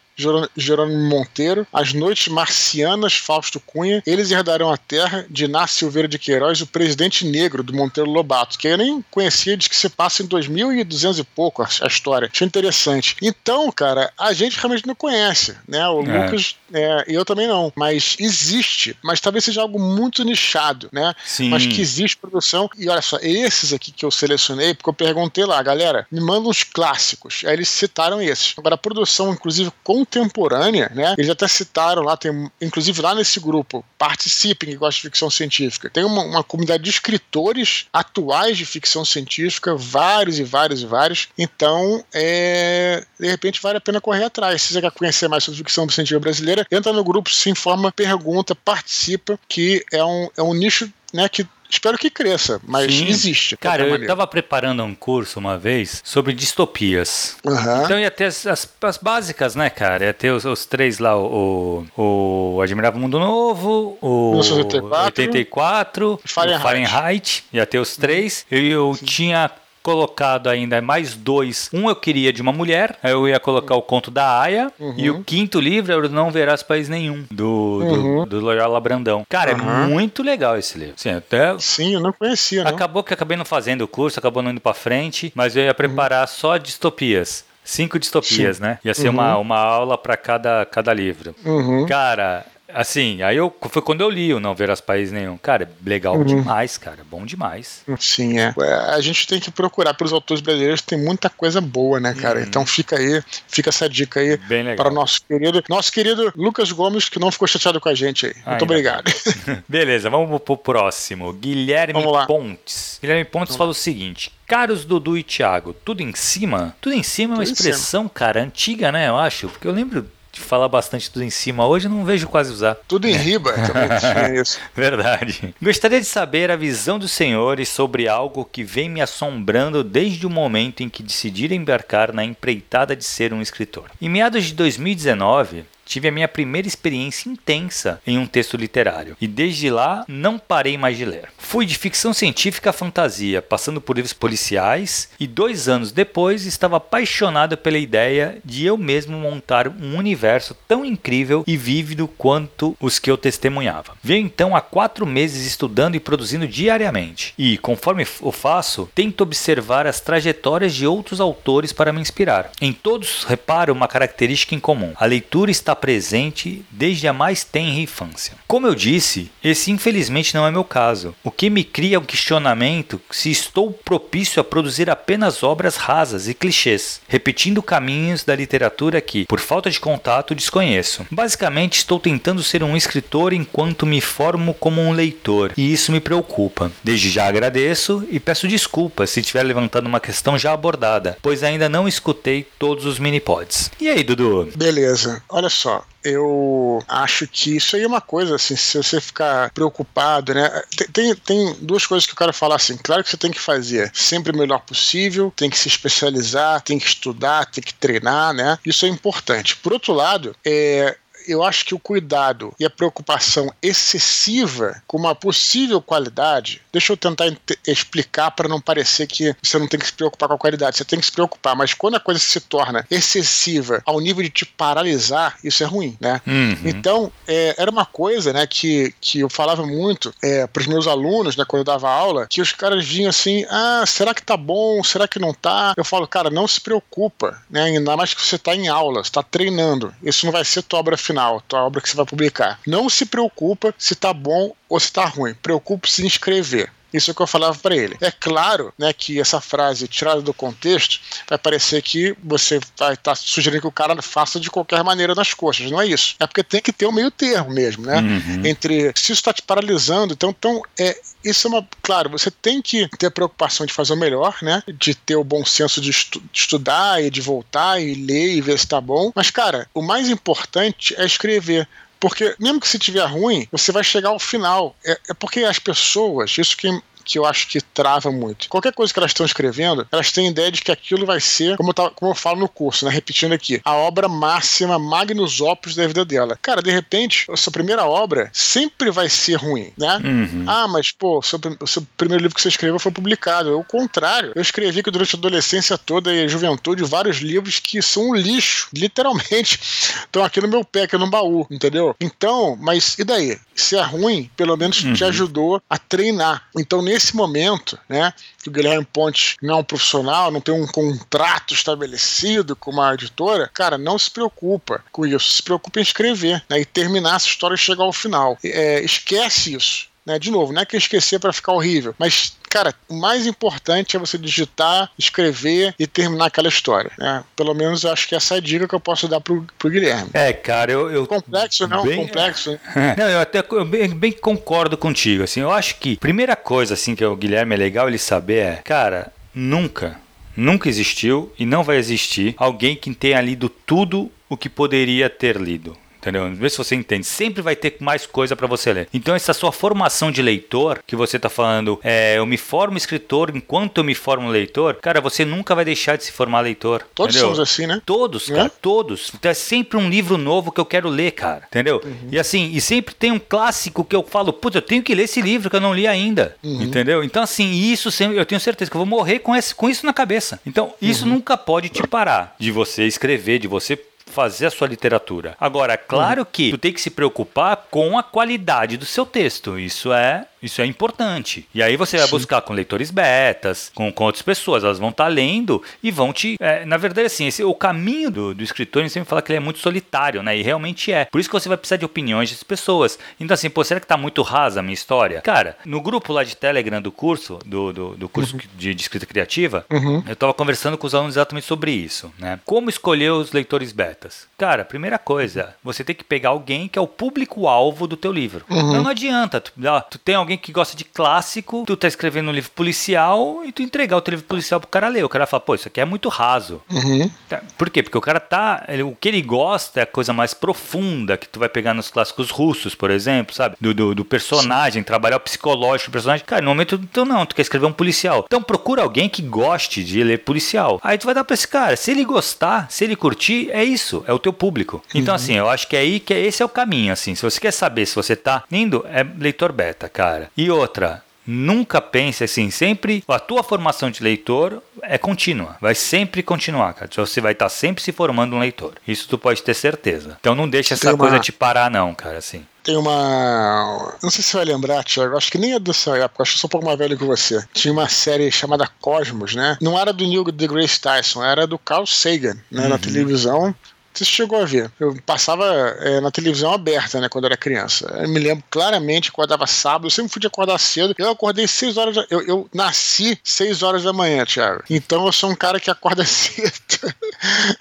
[0.57, 6.19] Jerônimo Monteiro, As Noites Marcianas, Fausto Cunha, Eles Herdarão a Terra, de Inácio Silveira de
[6.19, 10.23] Queiroz, O Presidente Negro, do Monteiro Lobato, que eu nem conhecia, diz que se passa
[10.23, 12.31] em 2200 e pouco a, história.
[12.33, 13.17] Achei interessante.
[13.23, 15.87] Então, cara, a gente realmente não conhece, né?
[15.89, 16.25] O é.
[16.25, 21.15] Lucas é, eu também não, mas existe, mas talvez seja algo muito nichado, né?
[21.25, 21.49] Sim.
[21.49, 22.69] Mas que existe produção.
[22.79, 26.49] E olha só, esses aqui que eu selecionei, porque eu perguntei lá, galera, me manda
[26.49, 27.43] uns clássicos.
[27.45, 28.55] Aí eles citaram esses.
[28.57, 31.15] Agora, a produção, inclusive, com contemporânea, né?
[31.17, 35.89] Eles até citaram lá, tem, inclusive lá nesse grupo, participem que gosta de ficção científica.
[35.89, 41.29] Tem uma, uma comunidade de escritores atuais de ficção científica, vários e vários e vários.
[41.39, 44.63] Então, é, de repente, vale a pena correr atrás.
[44.63, 48.55] Se você quer conhecer mais sobre ficção científica brasileira, entra no grupo, se informa, pergunta,
[48.55, 53.07] participa, que é um, é um nicho né, que Espero que cresça, mas Sim.
[53.07, 53.57] existe.
[53.57, 57.37] Cara, eu estava preparando um curso uma vez sobre distopias.
[57.45, 57.85] Uhum.
[57.85, 60.07] Então ia ter as, as, as, básicas, né, cara?
[60.07, 66.21] Ia ter os, os três lá: o, o, o Admirável Mundo Novo, o 1984, 84,
[66.25, 66.59] Fahrenheit.
[66.59, 67.45] o Fahrenheit.
[67.53, 68.45] Ia ter os três.
[68.51, 69.51] Eu, eu tinha
[69.83, 71.71] colocado ainda mais dois.
[71.73, 74.95] Um eu queria de uma mulher, aí eu ia colocar o conto da Aya, uhum.
[74.97, 78.25] e o quinto livro eu Não Verás País Nenhum, do, uhum.
[78.25, 79.25] do, do Loyola Brandão.
[79.29, 79.85] Cara, uhum.
[79.85, 80.95] é muito legal esse livro.
[80.97, 81.59] Sim, até...
[81.59, 82.71] Sim, eu não conhecia, não.
[82.71, 85.75] Acabou que acabei não fazendo o curso, acabou não indo pra frente, mas eu ia
[85.75, 87.45] preparar só distopias.
[87.63, 88.63] Cinco distopias, Sim.
[88.63, 88.79] né?
[88.85, 89.43] Ia ser uma, uhum.
[89.43, 91.35] uma aula para cada, cada livro.
[91.45, 91.87] Uhum.
[91.87, 95.37] Cara, Assim, aí eu foi quando eu li o Não Ver as País Nenhum.
[95.37, 96.25] Cara, legal uhum.
[96.25, 96.99] demais, cara.
[97.11, 97.83] Bom demais.
[97.99, 98.55] Sim, é.
[98.61, 98.75] é.
[98.95, 102.39] A gente tem que procurar pelos autores brasileiros, tem muita coisa boa, né, cara?
[102.39, 102.45] Uhum.
[102.45, 104.39] Então fica aí, fica essa dica aí
[104.77, 108.27] para o nosso querido, nosso querido Lucas Gomes, que não ficou chateado com a gente
[108.27, 108.35] aí.
[108.47, 109.11] Muito obrigado.
[109.69, 111.33] Beleza, vamos pro próximo.
[111.33, 112.99] Guilherme Pontes.
[113.01, 116.75] Guilherme Pontes fala o seguinte: Caros Dudu e Thiago, tudo em cima?
[116.81, 119.09] Tudo em cima é uma expressão, cara, antiga, né?
[119.09, 119.49] Eu acho.
[119.49, 122.77] Porque eu lembro de falar bastante tudo em cima hoje, não vejo quase usar.
[122.87, 123.89] Tudo em riba, também
[124.25, 124.59] é isso.
[124.75, 125.55] Verdade.
[125.61, 130.31] Gostaria de saber a visão dos senhores sobre algo que vem me assombrando desde o
[130.31, 133.91] momento em que decidi embarcar na empreitada de ser um escritor.
[134.01, 139.17] Em meados de 2019, tive a minha primeira experiência intensa em um texto literário.
[139.21, 141.29] E desde lá não parei mais de ler.
[141.37, 146.77] Fui de ficção científica a fantasia, passando por livros policiais, e dois anos depois estava
[146.77, 153.01] apaixonado pela ideia de eu mesmo montar um universo tão incrível e vívido quanto os
[153.01, 153.97] que eu testemunhava.
[154.01, 159.89] Venho então há quatro meses estudando e produzindo diariamente, e conforme o faço, tento observar
[159.89, 162.53] as trajetórias de outros autores para me inspirar.
[162.61, 167.81] Em todos reparo uma característica em comum: a leitura está presente desde a mais tenra
[167.81, 168.35] infância.
[168.47, 173.01] Como eu disse, esse infelizmente não é meu caso, o que me cria um questionamento
[173.11, 179.25] se estou propício a produzir apenas obras rasas e clichês, repetindo caminhos da literatura que,
[179.27, 181.07] por falta de contato, desconheço.
[181.11, 186.01] Basicamente, estou tentando ser um escritor enquanto me formo como um leitor, e isso me
[186.01, 186.71] preocupa.
[186.85, 191.69] Desde já agradeço e peço desculpas se estiver levantando uma questão já abordada, pois ainda
[191.69, 193.71] não escutei todos os mini-pods.
[193.81, 194.51] E aí, Dudu?
[194.57, 195.23] Beleza.
[195.29, 195.70] Olha só,
[196.03, 200.63] eu acho que isso aí é uma coisa, assim, se você ficar preocupado, né?
[200.93, 202.77] Tem, tem duas coisas que eu quero falar, assim.
[202.77, 206.79] Claro que você tem que fazer sempre o melhor possível, tem que se especializar, tem
[206.79, 208.59] que estudar, tem que treinar, né?
[208.65, 209.57] Isso é importante.
[209.57, 210.97] Por outro lado, é,
[211.31, 216.97] eu acho que o cuidado e a preocupação excessiva com uma possível qualidade, deixa eu
[216.97, 217.33] tentar
[217.67, 220.85] explicar para não parecer que você não tem que se preocupar com a qualidade, você
[220.85, 224.45] tem que se preocupar, mas quando a coisa se torna excessiva ao nível de te
[224.45, 226.21] paralisar, isso é ruim, né?
[226.27, 226.59] Uhum.
[226.65, 230.87] Então, é, era uma coisa, né, que, que eu falava muito é, para os meus
[230.87, 234.37] alunos, né, quando eu dava aula, que os caras vinham assim, ah, será que tá
[234.37, 235.75] bom, será que não tá?
[235.77, 239.11] Eu falo, cara, não se preocupa, né, ainda mais que você está em aula, você
[239.11, 242.07] está treinando, isso não vai ser tua obra final final, tua obra que você vai
[242.07, 242.59] publicar.
[242.67, 245.35] Não se preocupa se tá bom ou se tá ruim.
[245.35, 246.73] Preocupe-se em escrever.
[246.93, 247.97] Isso é o que eu falava para ele.
[248.01, 253.13] É claro né, que essa frase tirada do contexto vai parecer que você vai estar
[253.13, 255.71] tá sugerindo que o cara faça de qualquer maneira nas coxas.
[255.71, 256.17] Não é isso.
[256.19, 258.01] É porque tem que ter um meio termo mesmo, né?
[258.01, 258.47] Uhum.
[258.47, 261.69] Entre se isso está te paralisando, então, então é, isso é uma.
[261.83, 264.63] Claro, você tem que ter a preocupação de fazer o melhor, né?
[264.69, 268.41] De ter o bom senso de, estu, de estudar e de voltar e ler e
[268.41, 269.13] ver se está bom.
[269.15, 271.69] Mas, cara, o mais importante é escrever.
[272.01, 274.75] Porque mesmo que se tiver ruim, você vai chegar ao final.
[274.85, 276.67] É, é porque as pessoas, isso que
[277.05, 278.49] que eu acho que trava muito.
[278.49, 281.71] Qualquer coisa que elas estão escrevendo, elas têm ideia de que aquilo vai ser, como
[281.71, 282.91] eu, tá, como eu falo no curso, né?
[282.91, 286.39] Repetindo aqui, a obra máxima, magnus opus da vida dela.
[286.41, 290.01] Cara, de repente, a sua primeira obra sempre vai ser ruim, né?
[290.03, 290.45] Uhum.
[290.47, 293.51] Ah, mas, pô, o seu, o seu, primeiro livro que você escreveu foi publicado.
[293.51, 294.33] É o contrário.
[294.35, 298.15] Eu escrevi que durante a adolescência toda e a juventude vários livros que são um
[298.15, 299.59] lixo, literalmente.
[300.11, 301.95] Estão aqui no meu pé, aqui no baú, entendeu?
[302.01, 303.39] Então, mas e daí?
[303.55, 304.95] Se é ruim, pelo menos uhum.
[304.95, 306.45] te ajudou a treinar.
[306.57, 310.67] Então, nesse momento, né, que o Guilherme Ponte não é um profissional, não tem um
[310.67, 315.33] contrato estabelecido com uma editora, cara, não se preocupa com isso.
[315.33, 318.37] Se preocupe em escrever né, e terminar essa história e chegar ao final.
[318.43, 319.90] É, esquece isso.
[320.11, 320.19] Né?
[320.19, 323.99] De novo, não é que esquecer para ficar horrível, mas cara, o mais importante é
[323.99, 326.91] você digitar, escrever e terminar aquela história.
[326.99, 327.23] Né?
[327.37, 329.71] Pelo menos eu acho que essa é a dica que eu posso dar pro, pro
[329.71, 330.11] Guilherme.
[330.13, 330.91] É, cara, eu.
[330.91, 331.85] eu complexo, não?
[331.85, 332.59] Bem, complexo.
[332.99, 335.23] não, eu até eu bem, bem, concordo contigo.
[335.23, 338.57] Assim, eu acho que primeira coisa assim que o Guilherme é legal ele saber é,
[338.65, 339.99] cara, nunca.
[340.37, 345.37] Nunca existiu e não vai existir alguém que tenha lido tudo o que poderia ter
[345.37, 345.77] lido.
[346.01, 346.31] Entendeu?
[346.35, 347.07] Vê se você entende.
[347.07, 348.89] Sempre vai ter mais coisa para você ler.
[348.93, 353.31] Então, essa sua formação de leitor, que você tá falando, é, eu me formo escritor
[353.35, 356.87] enquanto eu me formo leitor, cara, você nunca vai deixar de se formar leitor.
[356.95, 357.35] Todos entendeu?
[357.35, 357.83] somos assim, né?
[357.85, 358.35] Todos, é?
[358.35, 359.13] cara, todos.
[359.15, 361.43] Então, é sempre um livro novo que eu quero ler, cara.
[361.47, 361.81] Entendeu?
[361.85, 362.09] Uhum.
[362.11, 365.05] E assim, e sempre tem um clássico que eu falo, putz, eu tenho que ler
[365.05, 366.35] esse livro que eu não li ainda.
[366.43, 366.63] Uhum.
[366.63, 367.05] Entendeu?
[367.05, 369.85] Então, assim, isso sempre, eu tenho certeza que eu vou morrer com, esse, com isso
[369.85, 370.41] na cabeça.
[370.47, 371.13] Então, isso uhum.
[371.13, 373.77] nunca pode te parar de você escrever, de você
[374.11, 375.37] fazer a sua literatura.
[375.41, 376.27] Agora, claro uhum.
[376.31, 379.59] que tu tem que se preocupar com a qualidade do seu texto.
[379.59, 381.47] Isso é isso é importante.
[381.55, 382.13] E aí você vai Sim.
[382.13, 386.13] buscar com leitores betas, com, com outras pessoas, elas vão estar tá lendo e vão
[386.13, 386.37] te.
[386.41, 389.33] É, na verdade, assim, esse, o caminho do, do escritor, a gente sempre fala que
[389.33, 390.37] ele é muito solitário, né?
[390.37, 391.05] E realmente é.
[391.05, 392.99] Por isso que você vai precisar de opiniões das pessoas.
[393.19, 395.21] Então, assim, pô, será que tá muito rasa a minha história?
[395.21, 398.43] Cara, no grupo lá de Telegram do curso, do, do, do curso uhum.
[398.57, 400.03] de, de, escrita criativa, uhum.
[400.07, 402.41] eu tava conversando com os alunos exatamente sobre isso, né?
[402.45, 404.27] Como escolher os leitores betas?
[404.39, 408.45] Cara, primeira coisa, você tem que pegar alguém que é o público-alvo do teu livro.
[408.49, 408.73] Uhum.
[408.73, 409.41] Não, não adianta.
[409.41, 409.53] Tu,
[409.91, 413.51] tu tem alguém alguém que gosta de clássico, tu tá escrevendo um livro policial e
[413.51, 415.05] tu entregar o teu livro policial pro cara ler.
[415.05, 416.63] O cara fala, pô, isso aqui é muito raso.
[416.71, 417.11] Uhum.
[417.29, 417.83] Tá, Por quê?
[417.83, 418.65] Porque o cara tá.
[418.69, 421.91] ele- o que ele gosta é a coisa mais profunda que tu vai pegar nos
[421.91, 423.57] clássicos russos, por exemplo, sabe?
[423.61, 426.25] Do, do, do personagem, trabalhar o psicológico do personagem.
[426.25, 428.25] Cara, no momento tu não, tu quer escrever um policial.
[428.27, 430.79] Então procura alguém que goste de ler policial.
[430.83, 431.77] Aí tu vai dar pra esse cara.
[431.77, 434.83] Se ele gostar, se ele curtir, é isso, é o teu público.
[434.95, 437.15] Então, assim, eu acho que é aí que é- esse é o caminho, assim.
[437.15, 440.20] Se você quer saber se você tá indo, é leitor beta, cara.
[440.37, 441.03] E outra.
[441.27, 446.91] Nunca pense assim, sempre a tua formação de leitor é contínua, vai sempre continuar, cara.
[446.97, 448.73] Você vai estar sempre se formando um leitor.
[448.89, 450.17] Isso tu pode ter certeza.
[450.19, 452.45] Então não deixa essa uma- coisa te parar não, cara, assim.
[452.65, 453.97] Tem uma.
[454.03, 455.17] Não sei se você vai lembrar, Thiago.
[455.17, 456.23] Acho que nem é dessa época.
[456.23, 457.43] Acho que eu sou um pouco mais velho que você.
[457.53, 459.57] Tinha uma série chamada Cosmos, né?
[459.61, 462.67] Não era do Neil deGrasse Tyson, era do Carl Sagan, né?
[462.69, 463.55] Na televisão.
[464.01, 464.71] Você chegou a ver.
[464.81, 465.45] Eu passava
[465.81, 467.87] é, na televisão aberta, né, quando era criança.
[468.03, 470.95] Eu me lembro claramente, acordava sábado, eu sempre fui de acordar cedo.
[470.97, 472.07] Eu acordei 6 horas da...
[472.09, 474.63] eu, eu nasci 6 horas da manhã, Thiago.
[474.71, 476.51] Então eu sou um cara que acorda cedo.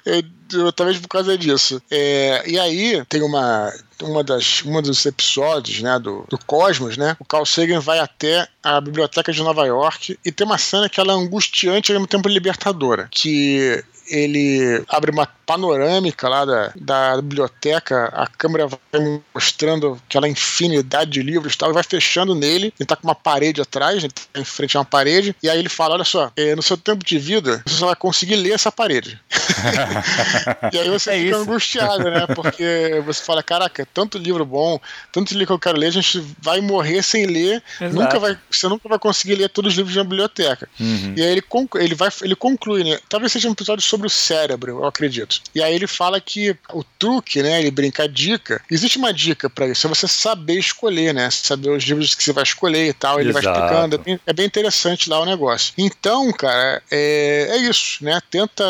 [0.06, 0.24] eu,
[0.54, 1.82] eu- talvez por causa disso.
[1.92, 7.18] É, e aí tem uma uma das um dos episódios né do, do Cosmos né
[7.20, 11.02] o Carl Sagan vai até a biblioteca de Nova York e tem uma cena que
[11.02, 16.72] ela é angustiante e ao mesmo tempo libertadora que ele abre uma panorâmica lá da,
[16.76, 22.36] da biblioteca, a câmera vai mostrando aquela infinidade de livros e tal, e vai fechando
[22.36, 25.50] nele, ele tá com uma parede atrás, ele tá em frente a uma parede, e
[25.50, 28.36] aí ele fala, olha só, eh, no seu tempo de vida, você só vai conseguir
[28.36, 29.20] ler essa parede.
[30.72, 31.40] e aí você É fica isso.
[31.40, 32.28] angustiado, né?
[32.28, 34.80] Porque você fala, caraca, tanto livro bom,
[35.12, 37.96] tanto livro que eu quero ler, a gente vai morrer sem ler, Exato.
[37.96, 40.70] nunca vai, você nunca vai conseguir ler todos os livros da biblioteca.
[40.80, 41.16] Uhum.
[41.18, 41.44] E aí ele,
[41.76, 43.00] ele, vai, ele conclui, né?
[43.10, 45.39] Talvez seja um episódio sobre o cérebro, eu acredito.
[45.54, 47.60] E aí ele fala que o truque, né?
[47.60, 48.62] Ele brinca a dica.
[48.70, 51.30] Existe uma dica pra isso, é você saber escolher, né?
[51.32, 53.20] Saber os livros que você vai escolher e tal.
[53.20, 53.60] Ele vai Exato.
[53.60, 53.96] explicando.
[53.96, 55.74] É bem, é bem interessante lá o negócio.
[55.78, 58.20] Então, cara, é, é isso, né?
[58.30, 58.64] Tenta,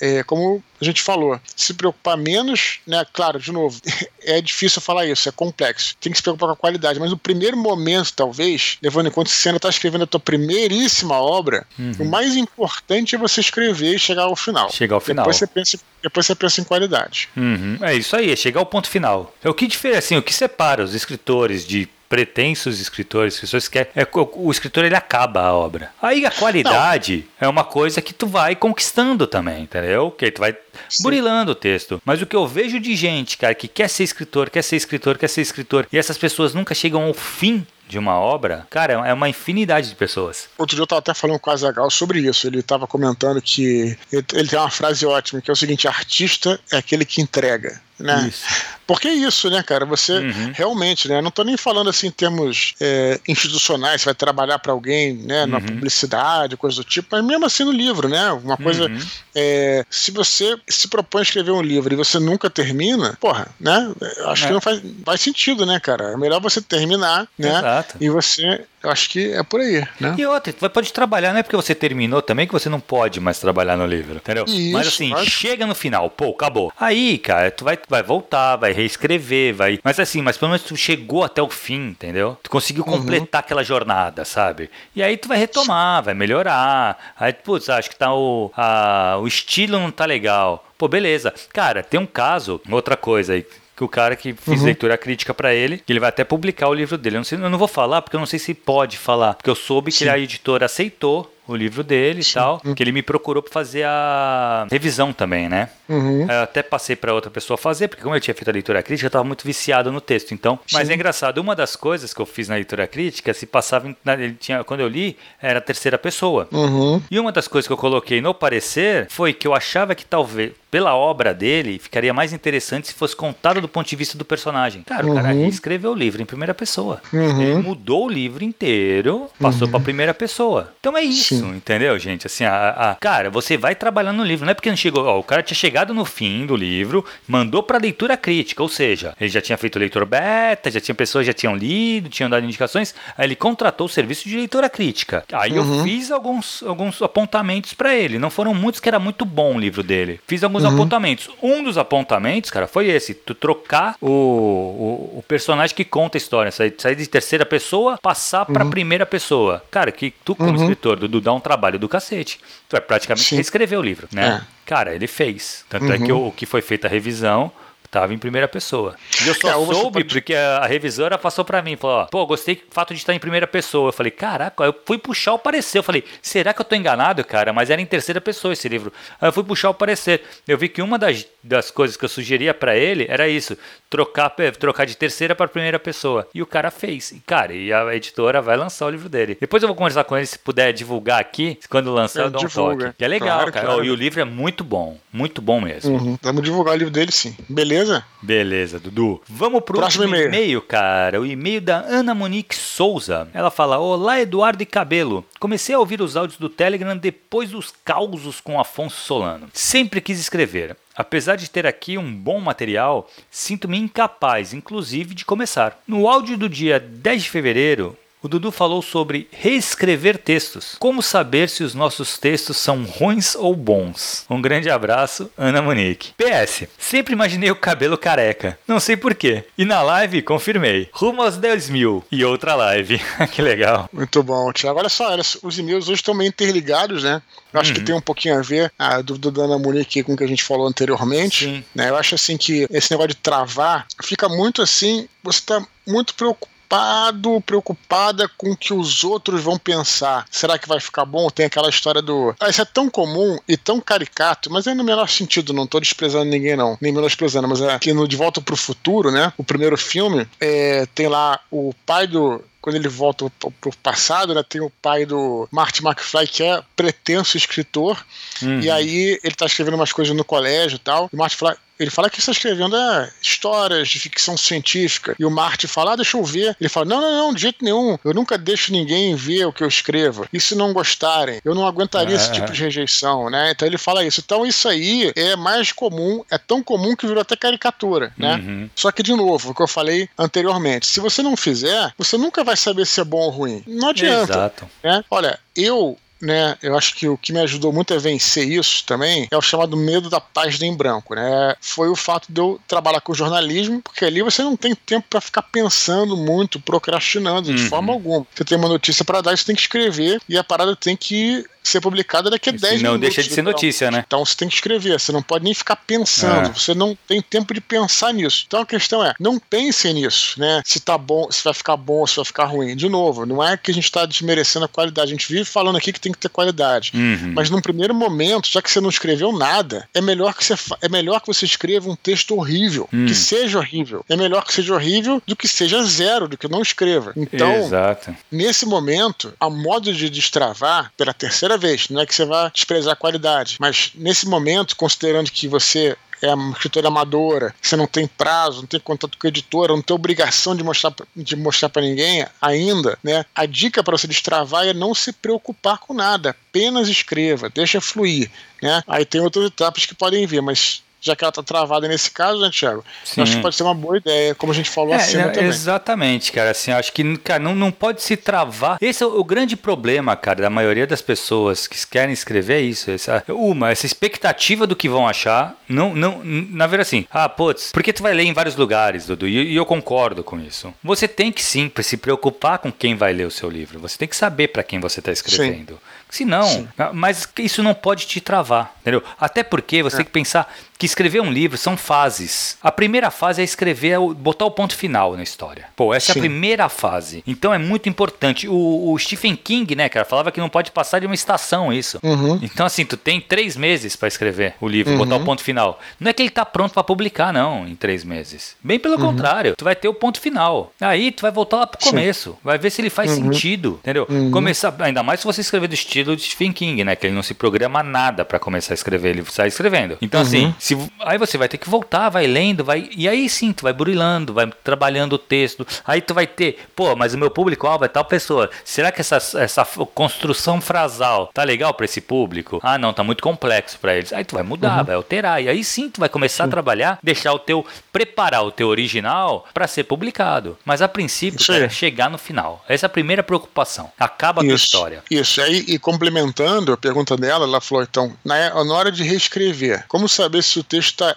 [0.00, 3.04] é, como a gente falou, se preocupar menos, né?
[3.12, 3.80] Claro, de novo,
[4.22, 5.96] é difícil falar isso, é complexo.
[6.00, 9.30] Tem que se preocupar com a qualidade, mas no primeiro momento, talvez, levando em conta
[9.30, 11.66] que você ainda está escrevendo a tua primeiríssima obra,
[11.98, 14.70] o mais importante é você escrever e chegar ao final.
[14.70, 15.24] Chegar ao final.
[15.24, 17.28] Depois você pensa, depois você pensa em qualidade.
[17.36, 17.78] Uhum.
[17.80, 19.34] É isso aí, é chegar ao ponto final.
[19.42, 23.78] É o que difere, assim, o que separa os escritores de pretensos escritores, escritores que
[23.78, 25.90] é, é que o, escritor ele acaba a obra.
[26.00, 30.10] Aí a qualidade é uma coisa que tu vai conquistando também, entendeu?
[30.10, 30.56] Que tu vai
[30.88, 31.02] Sim.
[31.02, 32.00] burilando o texto.
[32.04, 35.18] Mas o que eu vejo de gente, cara, que quer ser escritor, quer ser escritor,
[35.18, 39.12] quer ser escritor, e essas pessoas nunca chegam ao fim de uma obra, cara, é
[39.12, 40.48] uma infinidade de pessoas.
[40.58, 42.46] Outro dia eu estava até falando com o Azagal sobre isso.
[42.46, 46.76] Ele estava comentando que ele, tem uma frase ótima, que é o seguinte: artista é
[46.76, 47.80] aquele que entrega.
[47.98, 48.28] Né?
[48.28, 48.44] Isso.
[48.86, 49.84] Porque é isso, né, cara?
[49.84, 50.52] Você Uhum.
[50.54, 51.20] realmente, né?
[51.20, 55.46] Não tô nem falando assim em termos é, institucionais, você vai trabalhar para alguém, né,
[55.46, 55.66] na Uhum.
[55.66, 58.30] publicidade, coisa do tipo, mas mesmo assim no livro, né?
[58.30, 58.86] Uma coisa.
[58.86, 58.98] Uhum.
[59.34, 63.90] é, se você se propõe a escrever um livro e você nunca termina, porra, né?
[64.26, 64.46] Acho É.
[64.46, 66.12] que não faz, faz sentido, né, cara?
[66.12, 67.48] É melhor você terminar, né?
[67.58, 67.77] Exato.
[68.00, 68.64] E você.
[68.80, 70.14] Eu acho que é por aí, né?
[70.16, 72.78] E outra, tu vai- pode trabalhar, não é porque você terminou também que você não
[72.78, 74.44] pode mais trabalhar no livro, entendeu?
[74.46, 76.72] Isso, mas assim, mas- chega no final, pô, acabou.
[76.78, 79.80] Aí, cara, tu vai, vai voltar, vai reescrever, vai.
[79.82, 82.38] Mas assim, mas pelo menos tu chegou até o fim, entendeu?
[82.40, 82.98] Tu conseguiu Uhum.
[83.00, 84.70] completar aquela jornada, sabe?
[84.94, 87.14] E aí tu vai retomar, vai melhorar.
[87.18, 90.64] Aí, putz, acho que tá o, a- o estilo não tá legal.
[90.78, 91.34] Pô, beleza.
[91.52, 93.44] Cara, tem um caso, outra coisa aí.
[93.78, 96.74] Que o cara que fiz leitura crítica pra ele, que ele vai até publicar o
[96.74, 97.14] livro dele.
[97.14, 99.34] Eu não, sei, eu não vou falar, porque eu não sei se pode falar.
[99.34, 100.08] Porque eu soube que Sim.
[100.08, 102.60] a editora aceitou o livro dele e tal.
[102.76, 105.68] Que ele me procurou pra fazer a revisão também, né?
[105.88, 106.26] Uhum.
[106.30, 109.06] Eu até passei pra outra pessoa fazer, porque como eu tinha feito a leitura crítica,
[109.06, 110.32] eu tava muito viciado no texto.
[110.32, 110.92] Então, mas Sim.
[110.92, 114.62] é engraçado, uma das coisas que eu fiz na leitura crítica, se passava, ele tinha,
[114.64, 116.46] quando eu li, era a terceira pessoa.
[116.52, 117.00] Uhum.
[117.10, 120.52] E uma das coisas que eu coloquei no parecer foi que eu achava que talvez,
[120.70, 124.82] pela obra dele, ficaria mais interessante se fosse contado do ponto de vista do personagem.
[124.82, 125.46] Cara, o cara Uhum.
[125.48, 127.00] escreveu o livro em primeira pessoa.
[127.12, 127.40] Uhum.
[127.42, 130.72] Ele mudou o livro inteiro, passou pra primeira pessoa.
[130.80, 131.56] Então é isso, Sim.
[131.56, 132.26] entendeu, gente?
[132.26, 135.18] Assim, a, a- cara, você vai trabalhando no livro, não é porque não chegou, ó,
[135.18, 139.30] o cara tinha chegado no fim do livro, mandou pra leitura crítica, ou seja, ele
[139.30, 143.26] já tinha feito leitor beta, já tinha pessoas já tinham lido, tinham dado indicações, aí
[143.26, 145.24] ele contratou o serviço de leitura crítica.
[145.32, 149.56] Aí eu fiz alguns, alguns apontamentos pra ele, não foram muitos que era muito bom
[149.56, 150.20] o livro dele.
[150.26, 151.28] Fiz alguns apontamentos.
[151.42, 156.20] Um dos apontamentos, cara, foi esse, tu trocar o, o, o personagem que conta a
[156.20, 159.62] história, sair, sair de terceira pessoa, passar pra primeira pessoa.
[159.70, 162.38] Cara, que tu como escritor, Dudu, dá um trabalho do cacete.
[162.68, 163.36] Tu vai praticamente Sim.
[163.36, 164.42] reescrever o livro, né?
[164.42, 164.46] É.
[164.64, 165.64] Cara, ele fez.
[165.68, 167.52] Tanto é que o, o que foi feita a revisão
[167.90, 168.94] Tava em primeira pessoa.
[169.24, 170.04] E eu só é, soube pode...
[170.12, 173.18] porque a revisora passou para mim, falou, ó, pô, gostei do fato de estar em
[173.18, 173.88] primeira pessoa.
[173.88, 175.78] Eu falei, caraca, eu fui puxar o parecer.
[175.78, 177.50] Eu falei, será que eu tô enganado, cara?
[177.50, 178.92] Mas era em terceira pessoa esse livro.
[179.18, 180.22] Aí eu fui puxar o parecer.
[180.46, 183.56] Eu vi que uma das, das coisas que eu sugeria para ele era isso,
[183.88, 186.28] trocar, trocar de terceira para primeira pessoa.
[186.34, 187.12] E o cara fez.
[187.12, 189.36] E, cara, e a editora vai lançar o livro dele.
[189.40, 192.48] Depois eu vou conversar com ele se puder divulgar aqui, quando lançar eu dou um
[192.48, 192.92] toque.
[192.96, 193.66] Que é legal, claro, cara.
[193.66, 193.84] Claro.
[193.84, 195.96] E o livro é muito bom, muito bom mesmo.
[195.96, 196.18] Uhum.
[196.22, 197.36] Vamos divulgar o livro dele sim.
[197.48, 198.04] Beleza?
[198.22, 199.22] Beleza, Dudu.
[199.28, 201.20] Vamos pro próximo e-mail, cara.
[201.20, 203.28] O e-mail da Ana Monique Souza.
[203.32, 205.24] Ela fala: Olá, Eduardo e Cabelo.
[205.38, 209.48] Comecei a ouvir os áudios do Telegram depois dos causos com Afonso Solano.
[209.52, 210.76] Sempre quis escrever.
[210.98, 215.80] Apesar de ter aqui um bom material, sinto-me incapaz, inclusive, de começar.
[215.86, 220.76] No áudio do dia 10 de fevereiro, o Dudu falou sobre reescrever textos.
[220.78, 224.24] Como saber se os nossos textos são ruins ou bons?
[224.28, 226.12] Um grande abraço, Ana Monique.
[226.16, 228.58] PS, sempre imaginei o cabelo careca.
[228.66, 229.44] Não sei porquê.
[229.56, 230.88] E na live confirmei.
[230.92, 232.04] Rumo aos 10 mil.
[232.10, 233.00] E outra live.
[233.30, 233.88] que legal.
[233.92, 234.78] Muito bom, Tiago.
[234.78, 237.22] Olha só, os e-mails hoje estão meio interligados, né?
[237.52, 237.78] Eu acho uhum.
[237.78, 240.28] que tem um pouquinho a ver a dúvida da Ana Monique com o que a
[240.28, 241.44] gente falou anteriormente.
[241.44, 241.64] Sim.
[241.74, 241.88] Né?
[241.88, 245.08] Eu acho assim que esse negócio de travar fica muito assim.
[245.22, 250.26] Você está muito preocupado preocupado, preocupada com o que os outros vão pensar.
[250.30, 251.30] Será que vai ficar bom?
[251.30, 252.34] Tem aquela história do.
[252.38, 255.80] Ah, isso é tão comum e tão caricato, mas é no menor sentido, não tô
[255.80, 256.76] desprezando ninguém, não.
[256.80, 259.32] Nem menosprezando, mas é que no De Volta pro Futuro, né?
[259.38, 264.42] O primeiro filme, é, tem lá o pai do quando ele volta pro passado, né,
[264.46, 268.04] tem o pai do Marty McFly, que é pretenso escritor,
[268.42, 268.60] uhum.
[268.60, 271.68] e aí ele tá escrevendo umas coisas no colégio e tal, e o Marty McFly,
[271.78, 275.14] ele fala que está escrevendo é, histórias de ficção científica.
[275.18, 276.56] E o Marty fala, ah, deixa eu ver.
[276.60, 277.96] Ele fala, não, não, não, de jeito nenhum.
[278.04, 280.26] Eu nunca deixo ninguém ver o que eu escrevo.
[280.32, 281.40] E se não gostarem?
[281.44, 283.52] Eu não aguentaria esse tipo de rejeição, né?
[283.52, 284.20] Então ele fala isso.
[284.20, 288.36] Então isso aí é mais comum, é tão comum que virou até caricatura, né?
[288.36, 288.70] Uhum.
[288.74, 292.42] Só que, de novo, o que eu falei anteriormente, se você não fizer, você nunca
[292.48, 293.62] vai saber se é bom ou ruim.
[293.66, 294.32] Não adianta.
[294.32, 294.70] Exato.
[294.82, 295.04] Né?
[295.10, 299.28] Olha, eu né, eu acho que o que me ajudou muito a vencer isso também
[299.30, 301.54] é o chamado medo da página em branco, né?
[301.60, 305.20] Foi o fato de eu trabalhar com jornalismo, porque ali você não tem tempo para
[305.20, 307.68] ficar pensando muito, procrastinando de uhum.
[307.68, 308.26] forma alguma.
[308.34, 311.44] Você tem uma notícia para dar, você tem que escrever e a parada tem que
[311.68, 312.82] ser publicada daqui a 10 minutos.
[312.82, 314.04] Não deixa de ser notícia, né?
[314.06, 316.52] Então você tem que escrever, você não pode nem ficar pensando, é.
[316.52, 318.44] você não tem tempo de pensar nisso.
[318.46, 320.62] Então a questão é, não pensem nisso, né?
[320.64, 322.74] Se tá bom, se vai ficar bom, se vai ficar ruim.
[322.74, 325.76] De novo, não é que a gente está desmerecendo a qualidade, a gente vive falando
[325.76, 326.92] aqui que tem que ter qualidade.
[326.94, 327.32] Uhum.
[327.34, 330.88] Mas num primeiro momento, já que você não escreveu nada, é melhor que você, é
[330.88, 333.06] melhor que você escreva um texto horrível, uhum.
[333.06, 334.04] que seja horrível.
[334.08, 337.12] É melhor que seja horrível do que seja zero, do que não escreva.
[337.16, 338.14] Então, Exato.
[338.30, 342.92] nesse momento, a modo de destravar, pela terceira vez, não é que você vá desprezar
[342.92, 348.06] a qualidade, mas nesse momento, considerando que você é uma escritora amadora, você não tem
[348.06, 351.82] prazo, não tem contato com a editora, não tem obrigação de mostrar de mostrar para
[351.82, 353.24] ninguém ainda, né?
[353.34, 358.30] A dica para você destravar é não se preocupar com nada, apenas escreva, deixa fluir,
[358.62, 358.82] né?
[358.86, 362.40] Aí tem outras etapas que podem vir, mas já que ela está travada nesse caso,
[362.40, 362.84] né, Thiago?
[363.04, 363.22] Sim.
[363.22, 365.48] Acho que pode ser uma boa ideia, como a gente falou é, acima é, também.
[365.48, 366.50] Exatamente, cara.
[366.50, 368.78] Assim, acho que cara, não, não pode se travar.
[368.80, 372.60] Esse é o, o, grande problema, cara, da maioria das pessoas que querem escrever é
[372.60, 372.90] isso.
[372.90, 375.54] Essa, uma, essa expectativa do que vão achar.
[375.68, 379.28] Não, não, na verdade, assim, ah, putz, porque tu vai ler em vários lugares, Dudu,
[379.28, 380.72] e, e eu concordo com isso.
[380.82, 383.78] Você tem que sim se preocupar com quem vai ler o seu livro.
[383.80, 385.74] Você tem que saber para quem você está escrevendo.
[385.74, 385.98] Sim.
[386.10, 389.02] Se não, mas isso não pode te travar, entendeu?
[389.20, 389.98] Até porque você é.
[389.98, 392.56] tem que pensar que escrever um livro são fases.
[392.62, 395.66] A primeira fase é escrever, botar o ponto final na história.
[395.74, 396.18] Pô, essa Sim.
[396.18, 397.24] é a primeira fase.
[397.26, 398.48] Então é muito importante.
[398.48, 401.98] O, o, Stephen King, né, cara, falava que não pode passar de uma estação isso.
[402.02, 402.38] Uhum.
[402.40, 404.98] Então, assim, tu tem três meses para escrever o livro, uhum.
[404.98, 405.80] botar o ponto final.
[405.98, 408.54] Não é que ele tá pronto para publicar, não, em três meses.
[408.62, 409.00] Bem pelo uhum.
[409.00, 410.72] contrário, tu vai ter o ponto final.
[410.80, 412.30] Aí tu vai voltar lá pro começo.
[412.30, 412.36] Sim.
[412.44, 413.32] Vai ver se ele faz uhum.
[413.32, 414.06] sentido, entendeu?
[414.08, 414.30] Uhum.
[414.30, 416.94] Começar, ainda mais se você escrever do estilo de Stephen King, né?
[416.94, 419.98] Que ele não se programa nada para começar a escrever, ele sai escrevendo.
[420.00, 420.54] Então, assim, uhum.
[420.68, 422.90] Se, aí você vai ter que voltar, vai lendo, vai.
[422.94, 425.66] E aí sim, tu vai burilando, vai trabalhando o texto.
[425.86, 428.50] Aí tu vai ter, pô, mas o meu público-alvo é tal pessoa.
[428.64, 432.60] Será que essa, essa construção frasal tá legal para esse público?
[432.62, 434.12] Ah, não, tá muito complexo para eles.
[434.12, 434.84] Aí tu vai mudar, uhum.
[434.84, 435.42] vai alterar.
[435.42, 436.48] E aí sim tu vai começar uhum.
[436.48, 437.64] a trabalhar, deixar o teu.
[437.90, 440.58] preparar o teu original para ser publicado.
[440.66, 442.62] Mas a princípio, cara, é chegar no final.
[442.68, 443.90] Essa é a primeira preocupação.
[443.98, 444.46] Acaba Isso.
[444.46, 445.04] a tua história.
[445.10, 445.40] Isso.
[445.40, 450.08] Aí, e complementando a pergunta dela, ela falou, então, na, na hora de reescrever, como
[450.08, 451.16] saber se o texto está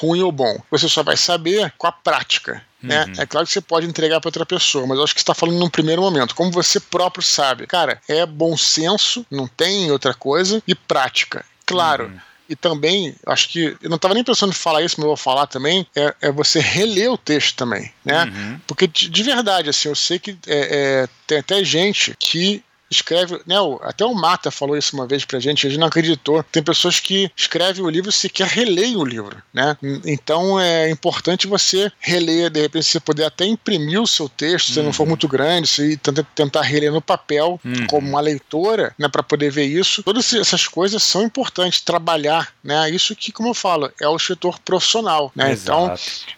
[0.00, 0.58] ruim ou bom.
[0.70, 2.62] Você só vai saber com a prática.
[2.82, 3.04] Né?
[3.04, 3.22] Uhum.
[3.22, 5.58] É claro que você pode entregar para outra pessoa, mas eu acho que está falando
[5.58, 6.34] num primeiro momento.
[6.34, 11.44] Como você próprio sabe, cara, é bom senso, não tem outra coisa, e prática.
[11.64, 12.06] Claro.
[12.06, 15.08] Uhum e também, acho que, eu não estava nem pensando em falar isso, mas eu
[15.08, 18.24] vou falar também, é, é você reler o texto também, né?
[18.24, 18.60] Uhum.
[18.66, 23.40] Porque de, de, verdade, assim, eu sei que é, é, tem até gente que escreve,
[23.46, 26.44] né, até o Mata falou isso uma vez pra gente, a gente não acreditou.
[26.44, 29.76] Tem pessoas que escrevem o livro e sequer releem o livro, né?
[30.04, 34.74] Então é importante você reler, de repente você poder até imprimir o seu texto, uhum.
[34.74, 35.10] se não for uhum.
[35.10, 35.98] muito grande, se
[36.34, 37.86] tentar reler no papel uhum.
[37.86, 40.02] como uma leitora, né, para poder ver isso.
[40.02, 42.90] Todas essas coisas são importantes trabalhar, né?
[42.90, 45.52] Isso que, como eu falo, é o escritor profissional, né?
[45.52, 45.94] Então,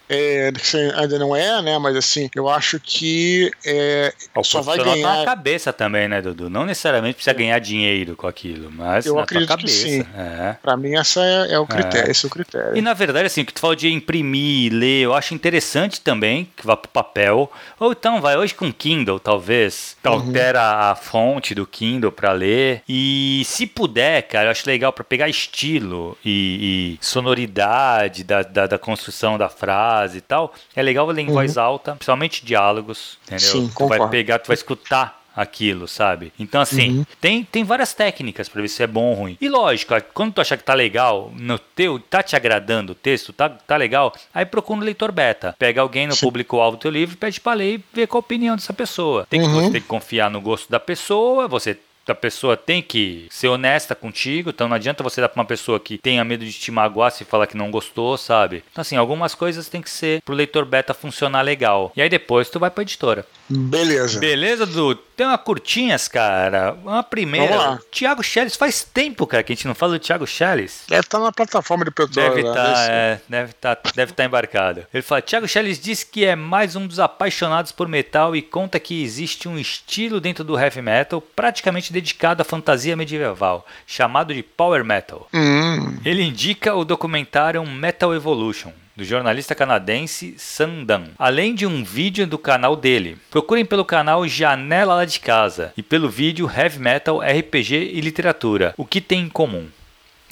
[0.09, 0.53] é,
[0.97, 1.79] ainda não é, né?
[1.79, 4.13] Mas assim, eu acho que é,
[4.43, 5.19] só vai tá ganhar.
[5.19, 6.44] na cabeça também, né, Dudu?
[6.49, 9.85] Não necessariamente precisa ganhar dinheiro com aquilo, mas eu na acredito tua cabeça.
[9.85, 10.07] Que sim.
[10.17, 10.57] É.
[10.63, 12.11] Pra mim, essa é, é o critério, é.
[12.11, 12.77] esse é o critério.
[12.77, 16.49] E na verdade, assim, o que tu falou de imprimir, ler, eu acho interessante também
[16.57, 17.51] que vá pro papel.
[17.79, 19.97] Ou então vai hoje com Kindle, talvez.
[20.05, 20.13] Uhum.
[20.13, 22.83] Altera a fonte do Kindle para ler.
[22.89, 28.67] E se puder, cara, eu acho legal para pegar estilo e, e sonoridade da, da,
[28.67, 31.35] da construção da frase frase e tal, é legal ler em uhum.
[31.35, 33.49] voz alta, principalmente diálogos, entendeu?
[33.49, 36.33] Sim, tu vai pegar, tu vai escutar aquilo, sabe?
[36.39, 37.07] Então, assim, uhum.
[37.21, 39.37] tem, tem várias técnicas para ver se é bom ou ruim.
[39.41, 43.33] E lógico, quando tu achar que tá legal, no teu, tá te agradando o texto,
[43.33, 45.55] tá, tá legal, aí procura um leitor beta.
[45.59, 48.57] Pega alguém no público-alvo do teu livro, pede pra ler e ver qual a opinião
[48.57, 49.27] dessa pessoa.
[49.29, 49.55] Tem que, uhum.
[49.55, 53.95] Você tem que confiar no gosto da pessoa, você a pessoa tem que ser honesta
[53.95, 57.11] contigo, então não adianta você dar pra uma pessoa que tenha medo de te magoar
[57.11, 58.63] se falar que não gostou, sabe?
[58.71, 61.93] Então, assim, algumas coisas tem que ser pro leitor beta funcionar legal.
[61.97, 63.27] E aí depois tu vai pra editora.
[63.49, 64.19] Beleza.
[64.19, 64.97] Beleza, Dudu?
[65.17, 66.77] Tem uma curtinhas, cara.
[66.83, 67.79] Uma primeira.
[67.91, 70.85] Tiago Schelles, faz tempo, cara, que a gente não fala do Tiago Schelles.
[70.89, 72.35] Deve estar tá na plataforma de petróleo.
[72.35, 74.85] Deve estar, tá, é, deve estar tá, deve tá embarcado.
[74.93, 78.81] Ele fala: Tiago Schelles diz que é mais um dos apaixonados por metal e conta
[78.81, 84.43] que existe um estilo dentro do heavy metal praticamente dedicado à fantasia medieval, chamado de
[84.43, 85.27] Power Metal.
[85.33, 85.99] Hum.
[86.05, 92.39] Ele indica o documentário Metal Evolution do jornalista canadense Sandan, além de um vídeo do
[92.39, 93.19] canal dele.
[93.31, 98.75] Procurem pelo canal Janela lá de Casa e pelo vídeo Heavy Metal, RPG e Literatura.
[98.77, 99.67] O que tem em comum?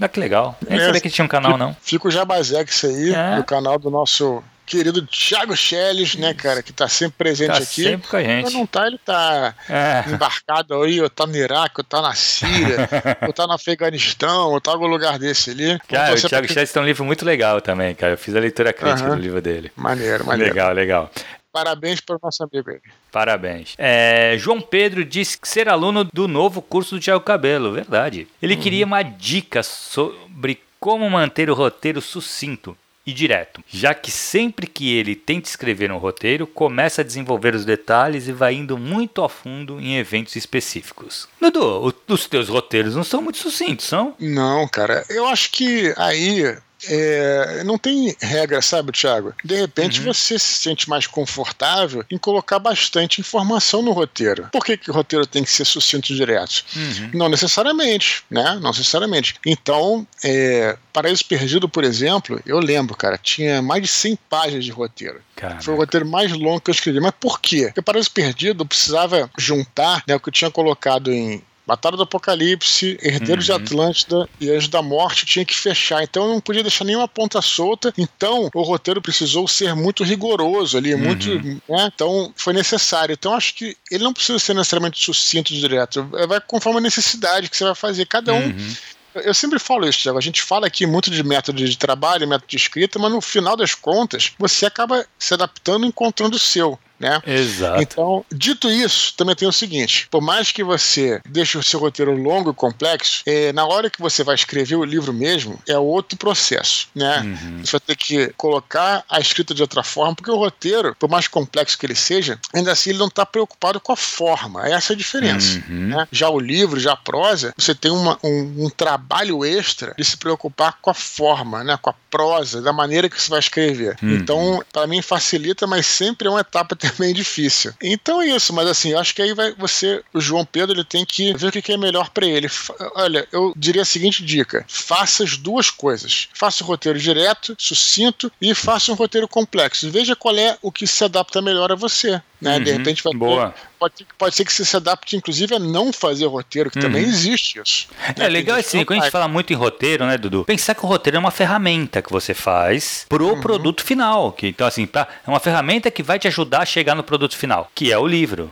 [0.00, 0.56] Ah, que legal.
[0.68, 1.76] Nem é, sabia que tinha um canal, não.
[1.80, 3.36] Fica o jabazex aí, é.
[3.36, 4.42] do canal do nosso
[4.72, 7.84] querido Thiago Schelles, né, cara, que tá sempre presente tá aqui.
[7.84, 8.44] Sempre com a gente.
[8.44, 10.04] Quando não tá, ele tá é.
[10.10, 12.88] embarcado aí, ou tá no Iraque, ou tá na Síria,
[13.26, 15.78] ou tá no Afeganistão, ou tá em algum lugar desse ali.
[15.86, 16.54] Cara, o Thiago pra...
[16.54, 18.14] Schelles tem um livro muito legal também, cara.
[18.14, 19.16] Eu fiz a leitura crítica uhum.
[19.16, 19.70] do livro dele.
[19.76, 20.54] Maneiro, maneiro.
[20.54, 21.10] Legal, legal.
[21.52, 22.80] Parabéns para o nosso amigo aí.
[23.10, 23.74] Parabéns.
[23.76, 27.72] É, João Pedro disse que ser aluno do novo curso do Thiago Cabelo.
[27.72, 28.26] Verdade.
[28.40, 28.60] Ele uhum.
[28.60, 32.74] queria uma dica sobre como manter o roteiro sucinto
[33.06, 37.64] e direto, já que sempre que ele tenta escrever um roteiro, começa a desenvolver os
[37.64, 41.28] detalhes e vai indo muito a fundo em eventos específicos.
[41.40, 44.14] Dudu, os teus roteiros não são muito sucintos, são?
[44.18, 45.04] Não, cara.
[45.10, 49.34] Eu acho que aí é, não tem regra, sabe, Thiago?
[49.44, 50.06] De repente uhum.
[50.06, 54.48] você se sente mais confortável em colocar bastante informação no roteiro.
[54.52, 56.64] Por que, que o roteiro tem que ser sucinto e direto?
[56.74, 57.10] Uhum.
[57.14, 58.58] Não necessariamente, né?
[58.60, 59.34] Não necessariamente.
[59.46, 64.70] Então, é, Paraíso Perdido, por exemplo, eu lembro, cara, tinha mais de 100 páginas de
[64.70, 65.20] roteiro.
[65.36, 65.62] Caraca.
[65.62, 67.00] Foi o roteiro mais longo que eu escrevi.
[67.00, 67.64] Mas por quê?
[67.66, 72.98] Porque Paraíso Perdido precisava juntar né, o que eu tinha colocado em Batalha do Apocalipse,
[73.00, 73.56] Herdeiros uhum.
[73.56, 76.02] de Atlântida e Anjos da Morte tinha que fechar.
[76.02, 77.92] Então eu não podia deixar nenhuma ponta solta.
[77.96, 81.00] Então o roteiro precisou ser muito rigoroso ali, uhum.
[81.00, 81.28] muito.
[81.68, 81.90] Né?
[81.94, 83.12] Então foi necessário.
[83.12, 86.08] Então acho que ele não precisa ser necessariamente sucinto direto.
[86.28, 88.06] Vai conforme a necessidade que você vai fazer.
[88.06, 88.46] Cada um.
[88.46, 88.74] Uhum.
[89.14, 90.18] Eu sempre falo isso, Thiago.
[90.18, 93.56] A gente fala aqui muito de método de trabalho, método de escrita, mas no final
[93.56, 97.20] das contas, você acaba se adaptando e encontrando o seu né?
[97.26, 97.82] Exato.
[97.82, 102.16] Então, dito isso, também tem o seguinte: por mais que você deixe o seu roteiro
[102.16, 106.16] longo e complexo, é, na hora que você vai escrever o livro mesmo, é outro
[106.16, 107.20] processo, né?
[107.20, 107.64] Uhum.
[107.64, 111.26] Você vai ter que colocar a escrita de outra forma, porque o roteiro, por mais
[111.26, 114.68] complexo que ele seja, ainda assim ele não está preocupado com a forma.
[114.68, 115.62] Essa é a diferença.
[115.68, 115.88] Uhum.
[115.88, 116.06] Né?
[116.12, 120.16] Já o livro, já a prosa, você tem uma, um, um trabalho extra de se
[120.16, 121.76] preocupar com a forma, né?
[121.80, 123.96] Com a prosa, da maneira que você vai escrever.
[124.02, 124.16] Uhum.
[124.16, 127.72] Então, para mim facilita, mas sempre é uma etapa também difícil.
[127.82, 130.84] Então é isso, mas assim, eu acho que aí vai você, o João Pedro, ele
[130.84, 132.50] tem que ver o que é melhor para ele.
[132.94, 136.28] Olha, eu diria a seguinte dica: faça as duas coisas.
[136.34, 139.90] Faça o roteiro direto, sucinto e faça um roteiro complexo.
[139.90, 142.20] Veja qual é o que se adapta melhor a você.
[142.42, 142.56] Né?
[142.56, 143.54] Uhum, de repente vai boa.
[143.78, 146.82] Pode, pode ser que você se adapte, inclusive, a não fazer roteiro, que uhum.
[146.82, 147.86] também existe isso.
[148.18, 150.44] É legal assim, quando a gente fala muito em roteiro, né, Dudu?
[150.44, 153.40] Pensar que o roteiro é uma ferramenta que você faz pro uhum.
[153.40, 154.32] produto final.
[154.32, 157.36] Que, então, assim, pra, é uma ferramenta que vai te ajudar a chegar no produto
[157.36, 158.50] final, que é o livro.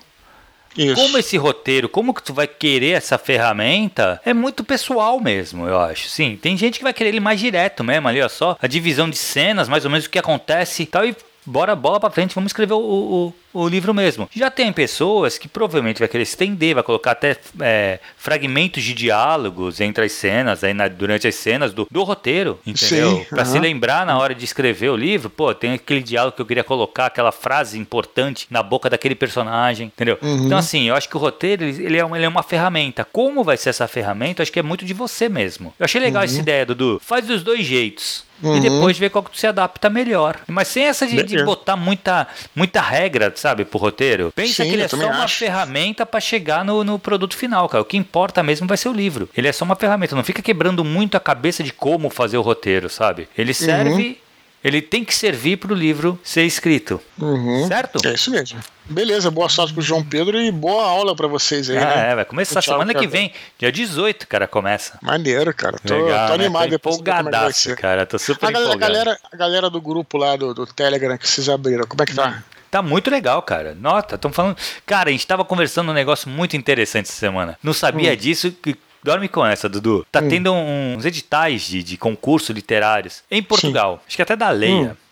[0.76, 0.94] Isso.
[0.94, 5.81] Como esse roteiro, como que tu vai querer essa ferramenta, é muito pessoal mesmo, eu
[5.81, 6.09] acho.
[6.09, 9.11] Sim, tem gente que vai querer ele mais direto mesmo ali, ó, só a divisão
[9.11, 12.35] de cenas, mais ou menos o que acontece e tal, e bora bola pra frente,
[12.35, 14.28] vamos escrever o, o, o livro mesmo.
[14.34, 19.80] Já tem pessoas que provavelmente vai querer estender, vai colocar até é, fragmentos de diálogos
[19.80, 23.18] entre as cenas, aí na, durante as cenas do, do roteiro, entendeu?
[23.18, 26.42] Sim, pra se lembrar na hora de escrever o livro, pô, tem aquele diálogo que
[26.42, 30.18] eu queria colocar, aquela frase importante na boca daquele personagem, entendeu?
[30.22, 30.46] Uhum.
[30.46, 33.04] Então, assim, eu acho que o roteiro, ele é, uma, ele é uma ferramenta.
[33.04, 34.40] Como vai ser essa ferramenta?
[34.40, 35.74] Eu acho que é muito de você mesmo.
[35.78, 36.24] Eu achei legal uhum.
[36.24, 37.00] essa ideia, Dudu.
[37.02, 38.24] Faz dos dois jeitos.
[38.42, 38.56] Uhum.
[38.56, 40.38] E depois ver qual que tu se adapta melhor.
[40.46, 44.32] Mas sem essa de, de botar muita, muita regra, sabe, pro roteiro.
[44.34, 45.38] Pensa Sim, que ele é só uma acho.
[45.38, 47.82] ferramenta para chegar no, no produto final, cara.
[47.82, 49.28] O que importa mesmo vai ser o livro.
[49.36, 50.14] Ele é só uma ferramenta.
[50.14, 53.28] Não fica quebrando muito a cabeça de como fazer o roteiro, sabe?
[53.36, 54.09] Ele serve.
[54.09, 54.16] Uhum.
[54.62, 57.01] Ele tem que servir para o livro ser escrito.
[57.18, 57.66] Uhum.
[57.66, 58.07] Certo?
[58.07, 58.61] É isso mesmo.
[58.84, 61.78] Beleza, boa sorte com o João Pedro e boa aula para vocês aí.
[61.78, 62.11] Ah, né?
[62.11, 64.99] É, vai começar semana que vem, dia 18, cara, começa.
[65.01, 65.78] Maneiro, cara.
[65.78, 66.45] Tô, Legal, tô né?
[66.45, 66.68] animado.
[66.68, 68.05] Tô é empolgadaço, cara.
[68.05, 68.78] Tô super a empolgado.
[68.78, 72.14] Galera, a galera do grupo lá do, do Telegram que vocês abriram, como é que
[72.14, 72.43] tá?
[72.70, 73.74] Tá muito legal, cara.
[73.74, 74.56] Nota, estão falando.
[74.86, 77.58] Cara, a gente tava conversando um negócio muito interessante essa semana.
[77.62, 78.16] Não sabia hum.
[78.16, 78.52] disso.
[78.52, 78.76] Que...
[79.02, 80.06] Dorme com essa, Dudu.
[80.12, 80.28] Tá hum.
[80.28, 83.96] tendo uns editais de, de concurso literários em Portugal.
[83.96, 84.02] Sim.
[84.06, 84.92] Acho que até da Leia.
[84.92, 85.10] Hum.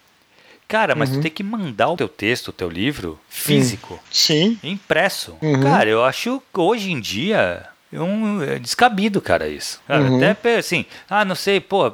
[0.68, 1.16] Cara, mas uhum.
[1.16, 3.98] tu tem que mandar o teu texto, o teu livro, físico.
[4.11, 4.59] Sim.
[4.62, 5.34] Impresso.
[5.40, 5.62] Uhum.
[5.62, 9.80] Cara, eu acho que hoje em dia um é descabido, cara, isso.
[9.86, 10.30] Cara, uhum.
[10.30, 11.93] Até assim, ah, não sei, pô,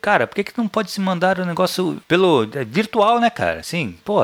[0.00, 3.62] cara, por que, que não pode se mandar o negócio pelo é, virtual, né, cara?
[3.62, 4.22] Sim, pô.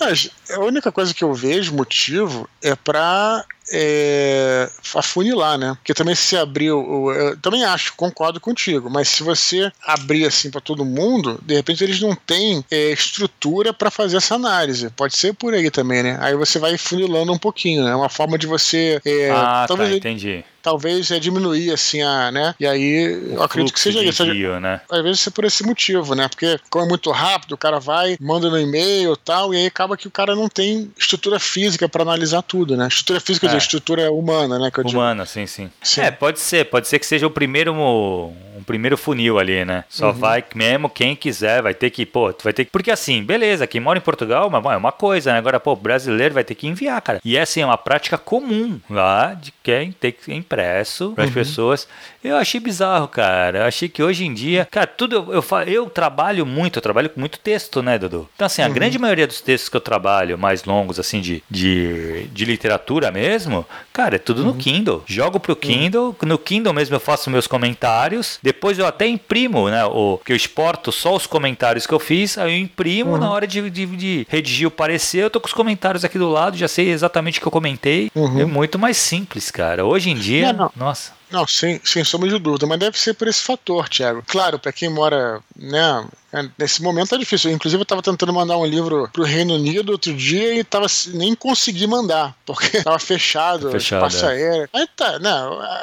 [0.00, 5.74] Mas a única coisa que eu vejo motivo é pra é, afunilar, né?
[5.76, 10.60] Porque também se abrir, eu também acho, concordo contigo, mas se você abrir assim para
[10.60, 14.90] todo mundo, de repente eles não têm é, estrutura para fazer essa análise.
[14.90, 16.18] Pode ser por aí também, né?
[16.20, 17.90] Aí você vai funilando um pouquinho, né?
[17.90, 19.00] É uma forma de você.
[19.04, 22.54] É, ah, tá, entendi talvez é diminuir assim a, né?
[22.58, 24.22] E aí eu acredito que seja isso.
[24.22, 24.80] Envio, né?
[24.90, 26.28] Às vezes é por esse motivo, né?
[26.28, 29.96] Porque como é muito rápido, o cara vai, manda no e-mail tal, e aí acaba
[29.96, 32.86] que o cara não tem estrutura física para analisar tudo, né?
[32.88, 33.48] Estrutura física, é.
[33.48, 34.70] dizer, estrutura humana, né?
[34.84, 38.96] humana, sim, sim, sim, É, pode ser, pode ser que seja o primeiro um primeiro
[38.96, 39.84] funil ali, né?
[39.88, 40.12] Só uhum.
[40.12, 42.70] vai mesmo quem quiser, vai ter que, pô, tu vai ter que.
[42.70, 45.38] Porque assim, beleza, quem mora em Portugal é uma coisa, né?
[45.38, 47.20] Agora, pô, brasileiro vai ter que enviar, cara.
[47.24, 51.30] E é assim, é uma prática comum lá de quem tem que impresso para as
[51.30, 51.34] uhum.
[51.34, 51.88] pessoas.
[52.22, 53.60] Eu achei bizarro, cara.
[53.60, 57.10] Eu achei que hoje em dia, cara, tudo eu, eu, eu trabalho muito, eu trabalho
[57.10, 58.28] com muito texto, né, Dudu?
[58.34, 58.72] Então, assim, a uhum.
[58.72, 63.66] grande maioria dos textos que eu trabalho, mais longos, assim, de, de, de literatura mesmo,
[63.92, 64.58] cara, é tudo no uhum.
[64.58, 65.02] Kindle.
[65.06, 69.84] Jogo pro Kindle, no Kindle mesmo eu faço meus comentários, depois eu até imprimo, né?
[69.84, 73.18] O, que eu exporto só os comentários que eu fiz, aí eu imprimo uhum.
[73.18, 76.30] na hora de, de, de, redigir o parecer, eu tô com os comentários aqui do
[76.30, 78.10] lado, já sei exatamente o que eu comentei.
[78.14, 78.40] Uhum.
[78.40, 79.84] É muito mais simples, cara.
[79.84, 80.72] Hoje em dia, não, não.
[80.76, 81.21] nossa.
[81.32, 84.22] Não, sem, sem sombra de dúvida, mas deve ser por esse fator, Thiago.
[84.26, 87.50] Claro, para quem mora, né, é, nesse momento tá difícil.
[87.50, 91.34] Inclusive, eu estava tentando mandar um livro pro Reino Unido outro dia e tava, nem
[91.34, 94.26] consegui mandar, porque estava fechado, fechado é.
[94.26, 94.68] aéreo.
[94.74, 95.30] Aí tá, né,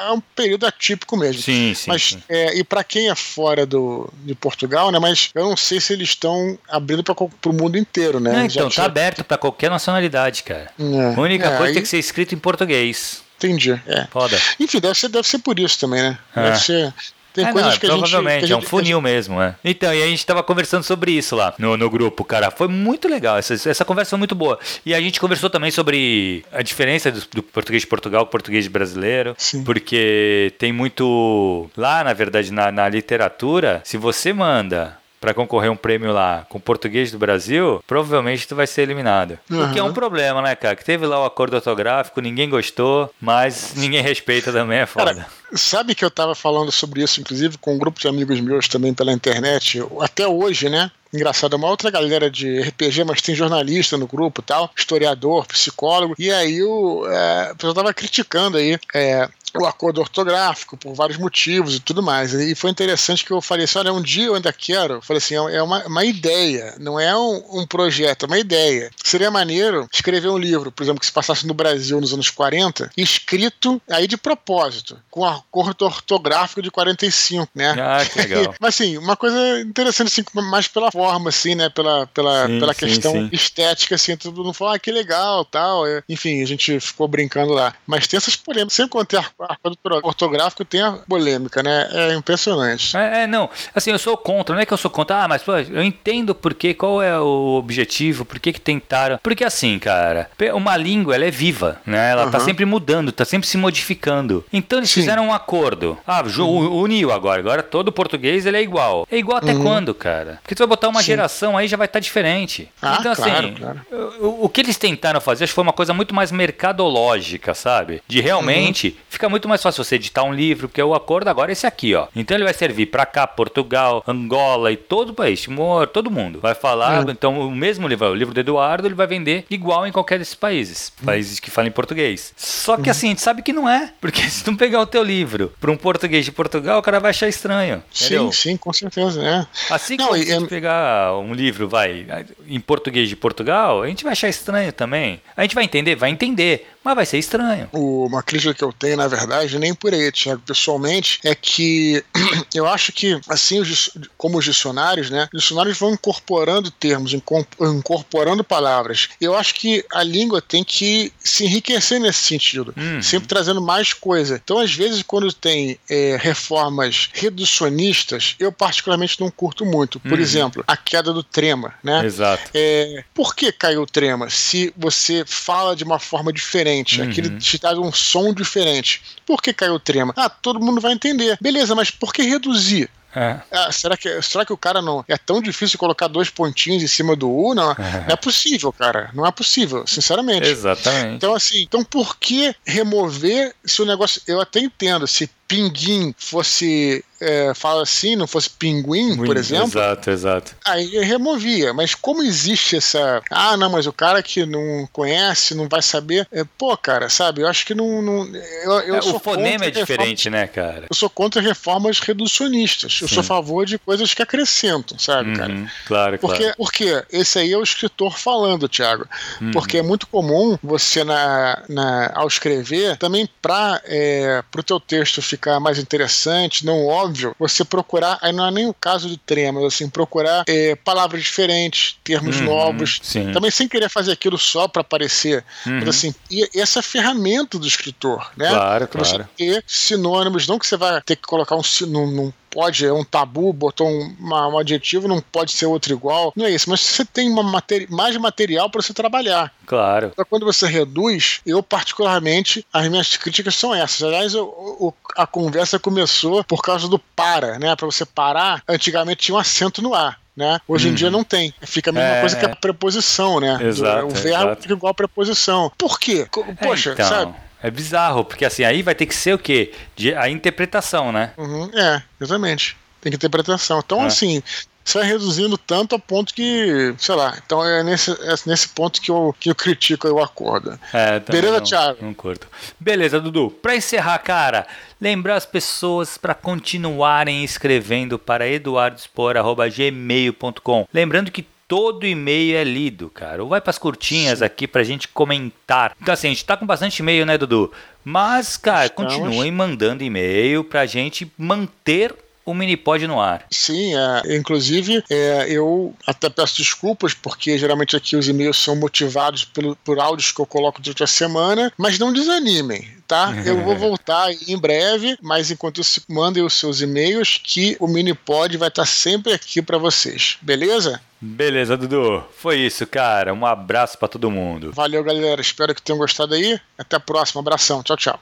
[0.08, 1.42] é um período atípico mesmo.
[1.42, 1.90] Sim, sim.
[1.90, 2.22] Mas, sim.
[2.28, 5.92] É, e para quem é fora do, de Portugal, né, mas eu não sei se
[5.92, 8.32] eles estão abrindo para o mundo inteiro, né?
[8.32, 10.70] Não, então, Já tá aberto para qualquer nacionalidade, cara.
[10.78, 11.74] É, a única coisa aí...
[11.74, 13.28] tem que ser escrito em português.
[13.40, 13.80] Entendi.
[13.86, 14.06] É.
[14.10, 14.38] Foda.
[14.58, 16.18] Enfim, deve ser, deve ser por isso também, né?
[16.36, 16.42] É.
[16.42, 16.94] Deve ser.
[17.32, 19.04] Tem é, coisas não, que a provavelmente, gente, provavelmente, é um funil gente...
[19.04, 19.54] mesmo, é.
[19.64, 22.50] Então, e a gente tava conversando sobre isso lá no, no grupo, cara.
[22.50, 24.58] Foi muito legal, essa, essa conversa foi muito boa.
[24.84, 28.32] E a gente conversou também sobre a diferença do, do português de Portugal com o
[28.32, 29.34] português brasileiro.
[29.38, 29.62] Sim.
[29.62, 31.70] Porque tem muito.
[31.76, 36.58] Lá, na verdade, na, na literatura, se você manda para concorrer um prêmio lá com
[36.58, 39.38] português do Brasil, provavelmente tu vai ser eliminado.
[39.50, 39.64] Uhum.
[39.64, 40.74] O que é um problema, né, cara?
[40.74, 45.14] Que teve lá o acordo ortográfico, ninguém gostou, mas ninguém respeita também, é foda.
[45.14, 48.66] Cara, sabe que eu tava falando sobre isso, inclusive, com um grupo de amigos meus
[48.66, 50.90] também pela internet, até hoje, né?
[51.12, 56.14] Engraçado, é uma outra galera de RPG, mas tem jornalista no grupo tal, historiador, psicólogo,
[56.16, 61.74] e aí o, é, pessoal tava criticando aí é, o acordo ortográfico por vários motivos
[61.76, 62.32] e tudo mais.
[62.32, 64.94] E foi interessante que eu falei assim: olha, um dia eu ainda quero.
[64.94, 68.90] Eu falei assim: é uma, uma ideia, não é um, um, projeto, é uma ideia.
[69.02, 72.90] Seria maneiro escrever um livro, por exemplo, que se passasse no Brasil nos anos 40,
[72.96, 77.74] escrito aí de propósito, com acordo ortográfico de 45, né?
[77.78, 78.54] Ah, que legal.
[78.60, 81.68] Mas assim, uma coisa interessante, assim, mais pela forma, assim, né?
[81.68, 83.28] Pela, pela, sim, pela sim, questão sim.
[83.32, 85.84] estética, assim, todo mundo falou, ah, que legal tal.
[86.08, 87.74] Enfim, a gente ficou brincando lá.
[87.86, 88.74] Mas tem essas polêmicas.
[88.74, 89.18] Sempre quando tem
[89.48, 91.88] acordo ortográfico tem a polêmica, né?
[91.92, 92.96] É impressionante.
[92.96, 93.48] É, é, não.
[93.74, 96.34] Assim, eu sou contra, não é que eu sou contra, ah, mas pô, eu entendo
[96.34, 99.18] por que, qual é o objetivo, por que que tentaram.
[99.22, 102.10] Porque assim, cara, uma língua, ela é viva, né?
[102.10, 102.30] Ela uhum.
[102.30, 104.44] tá sempre mudando, tá sempre se modificando.
[104.52, 105.00] Então eles Sim.
[105.00, 105.98] fizeram um acordo.
[106.06, 106.80] Ah, uhum.
[106.80, 107.40] uniu agora.
[107.40, 109.06] Agora todo português ele é igual.
[109.10, 109.62] É igual até uhum.
[109.62, 110.38] quando, cara?
[110.42, 111.06] Porque tu vai botar uma Sim.
[111.06, 112.68] geração aí já vai estar tá diferente.
[112.80, 113.80] Ah, então, assim, claro, claro.
[114.20, 118.02] O, o, que eles tentaram fazer acho que foi uma coisa muito mais mercadológica, sabe?
[118.06, 119.04] De realmente uhum.
[119.30, 122.08] Muito mais fácil você editar um livro, porque o acordo agora é esse aqui, ó.
[122.14, 126.40] Então ele vai servir para cá, Portugal, Angola e todo o país, Timor, todo mundo.
[126.40, 127.10] Vai falar, uhum.
[127.10, 130.34] então o mesmo livro, o livro do Eduardo, ele vai vender igual em qualquer desses
[130.34, 131.06] países, uhum.
[131.06, 132.34] países que falam em português.
[132.36, 132.90] Só que uhum.
[132.90, 135.70] assim, a gente sabe que não é, porque se tu pegar o teu livro para
[135.70, 137.82] um português de Portugal, o cara vai achar estranho.
[137.94, 138.32] Entendeu?
[138.32, 139.46] Sim, sim, com certeza, é.
[139.72, 140.40] Assim que se é...
[140.46, 142.06] pegar um livro, vai,
[142.46, 145.20] em português de Portugal, a gente vai achar estranho também.
[145.36, 147.68] A gente vai entender, vai entender mas vai ser estranho.
[147.72, 152.02] Uma crítica que eu tenho, na verdade, nem por aí, Thiago, pessoalmente, é que
[152.54, 158.42] eu acho que, assim, os, como os dicionários, né, os dicionários vão incorporando termos, incorporando
[158.42, 159.10] palavras.
[159.20, 163.02] Eu acho que a língua tem que se enriquecer nesse sentido, uhum.
[163.02, 164.40] sempre trazendo mais coisa.
[164.42, 170.00] Então, às vezes, quando tem é, reformas reducionistas, eu particularmente não curto muito.
[170.00, 170.18] Por uhum.
[170.18, 172.04] exemplo, a queda do trema, né?
[172.04, 172.50] Exato.
[172.54, 174.30] É, por que caiu o trema?
[174.30, 177.08] Se você fala de uma forma diferente diferente, uhum.
[177.08, 179.02] aquele te dá um som diferente.
[179.26, 180.12] Por que caiu o trema?
[180.16, 181.36] Ah, todo mundo vai entender.
[181.40, 182.88] Beleza, mas por que reduzir?
[183.14, 183.40] É.
[183.50, 185.04] Ah, será, que, será que o cara não.
[185.08, 187.54] É tão difícil colocar dois pontinhos em cima do U?
[187.56, 188.04] Não, é.
[188.06, 189.10] não é possível, cara.
[189.12, 190.46] Não é possível, sinceramente.
[190.46, 191.16] Exatamente.
[191.16, 194.22] Então, assim, então por que remover se o negócio.
[194.28, 199.68] Eu até entendo, se pinguim fosse é, fala assim, não fosse pinguim, por exemplo.
[199.68, 200.56] Exato, exato.
[200.64, 201.74] Aí removia.
[201.74, 203.22] Mas como existe essa.
[203.30, 206.26] Ah, não, mas o cara que não conhece, não vai saber.
[206.32, 207.42] É, pô, cara, sabe?
[207.42, 208.00] Eu acho que não.
[208.00, 208.26] não
[208.64, 210.86] eu, eu é, o fonema é diferente, reformas, né, cara?
[210.88, 212.98] Eu sou contra reformas reducionistas.
[212.98, 213.04] Sim.
[213.04, 215.72] Eu sou a favor de coisas que acrescentam, sabe, uhum, cara?
[215.86, 216.54] Claro, porque, claro.
[216.56, 219.06] Porque esse aí é o escritor falando, Thiago.
[219.40, 219.50] Uhum.
[219.50, 225.20] Porque é muito comum você, na, na, ao escrever, também para é, o teu texto
[225.20, 229.60] ficar mais interessante, não óbvio você procurar, aí não é nem o caso do trema,
[229.60, 233.00] mas assim, procurar é, palavras diferentes, termos uhum, novos.
[233.02, 233.32] Sim.
[233.32, 235.44] Também sem querer fazer aquilo só para aparecer.
[235.66, 235.78] Uhum.
[235.80, 238.48] Mas assim, e essa ferramenta do escritor, né?
[238.48, 239.28] Claro, pra claro.
[239.36, 243.04] Você ter sinônimos, não que você vai ter que colocar um num, pode, é um
[243.04, 246.32] tabu, botou um, uma, um adjetivo, não pode ser outro igual.
[246.36, 249.52] Não é isso, mas você tem uma materi mais material para você trabalhar.
[249.66, 250.10] Claro.
[250.12, 254.02] Então, quando você reduz, eu particularmente, as minhas críticas são essas.
[254.02, 254.44] Aliás, eu,
[254.80, 257.74] eu, a conversa começou por causa do para, né?
[257.76, 260.18] Para você parar, antigamente tinha um acento no ar.
[260.36, 260.58] Né?
[260.66, 261.52] Hoje em dia não tem.
[261.60, 263.58] Fica a mesma é, coisa que a preposição, né?
[263.60, 264.62] Exato, o verbo exato.
[264.62, 265.70] fica igual a preposição.
[265.76, 266.26] Por quê?
[266.62, 267.08] Poxa, é, então.
[267.08, 267.34] sabe?
[267.62, 269.72] É bizarro, porque assim, aí vai ter que ser o quê?
[269.94, 271.32] De, a interpretação, né?
[271.36, 272.76] Uhum, é, exatamente.
[273.00, 273.80] Tem que interpretação.
[273.84, 274.06] Então, é.
[274.06, 274.42] assim,
[274.84, 279.00] você vai reduzindo tanto a ponto que, sei lá, então é nesse, é nesse ponto
[279.00, 280.78] que eu, que eu critico o acordo.
[280.92, 282.04] É, Beleza, não, Thiago?
[282.04, 282.46] Não curto.
[282.78, 283.50] Beleza, Dudu.
[283.50, 284.66] Pra encerrar, cara,
[285.00, 290.88] lembrar as pessoas para continuarem escrevendo para eduardospor.gmail.com.
[290.92, 293.44] Lembrando que todo e-mail é lido, cara.
[293.44, 294.44] Ou vai para as curtinhas Sim.
[294.44, 295.96] aqui pra gente comentar.
[296.02, 297.70] Então, assim, a gente tá com bastante e-mail, né, Dudu?
[298.04, 299.14] Mas, cara, Estamos.
[299.14, 302.12] continuem mandando e-mail pra gente manter
[302.44, 303.46] o Minipod no ar.
[303.52, 309.44] Sim, é, inclusive é, eu até peço desculpas, porque geralmente aqui os e-mails são motivados
[309.44, 313.34] pelo, por áudios que eu coloco durante a semana, mas não desanimem, tá?
[313.44, 318.56] Eu vou voltar em breve, mas enquanto isso, mandem os seus e-mails que o Minipod
[318.56, 321.00] vai estar sempre aqui para vocês, beleza?
[321.20, 322.24] Beleza, Dudu.
[322.38, 323.34] Foi isso, cara.
[323.34, 324.72] Um abraço para todo mundo.
[324.72, 325.40] Valeu, galera.
[325.42, 326.58] Espero que tenham gostado aí.
[326.78, 327.42] Até a próxima.
[327.42, 327.82] Abração.
[327.82, 328.18] Tchau, tchau.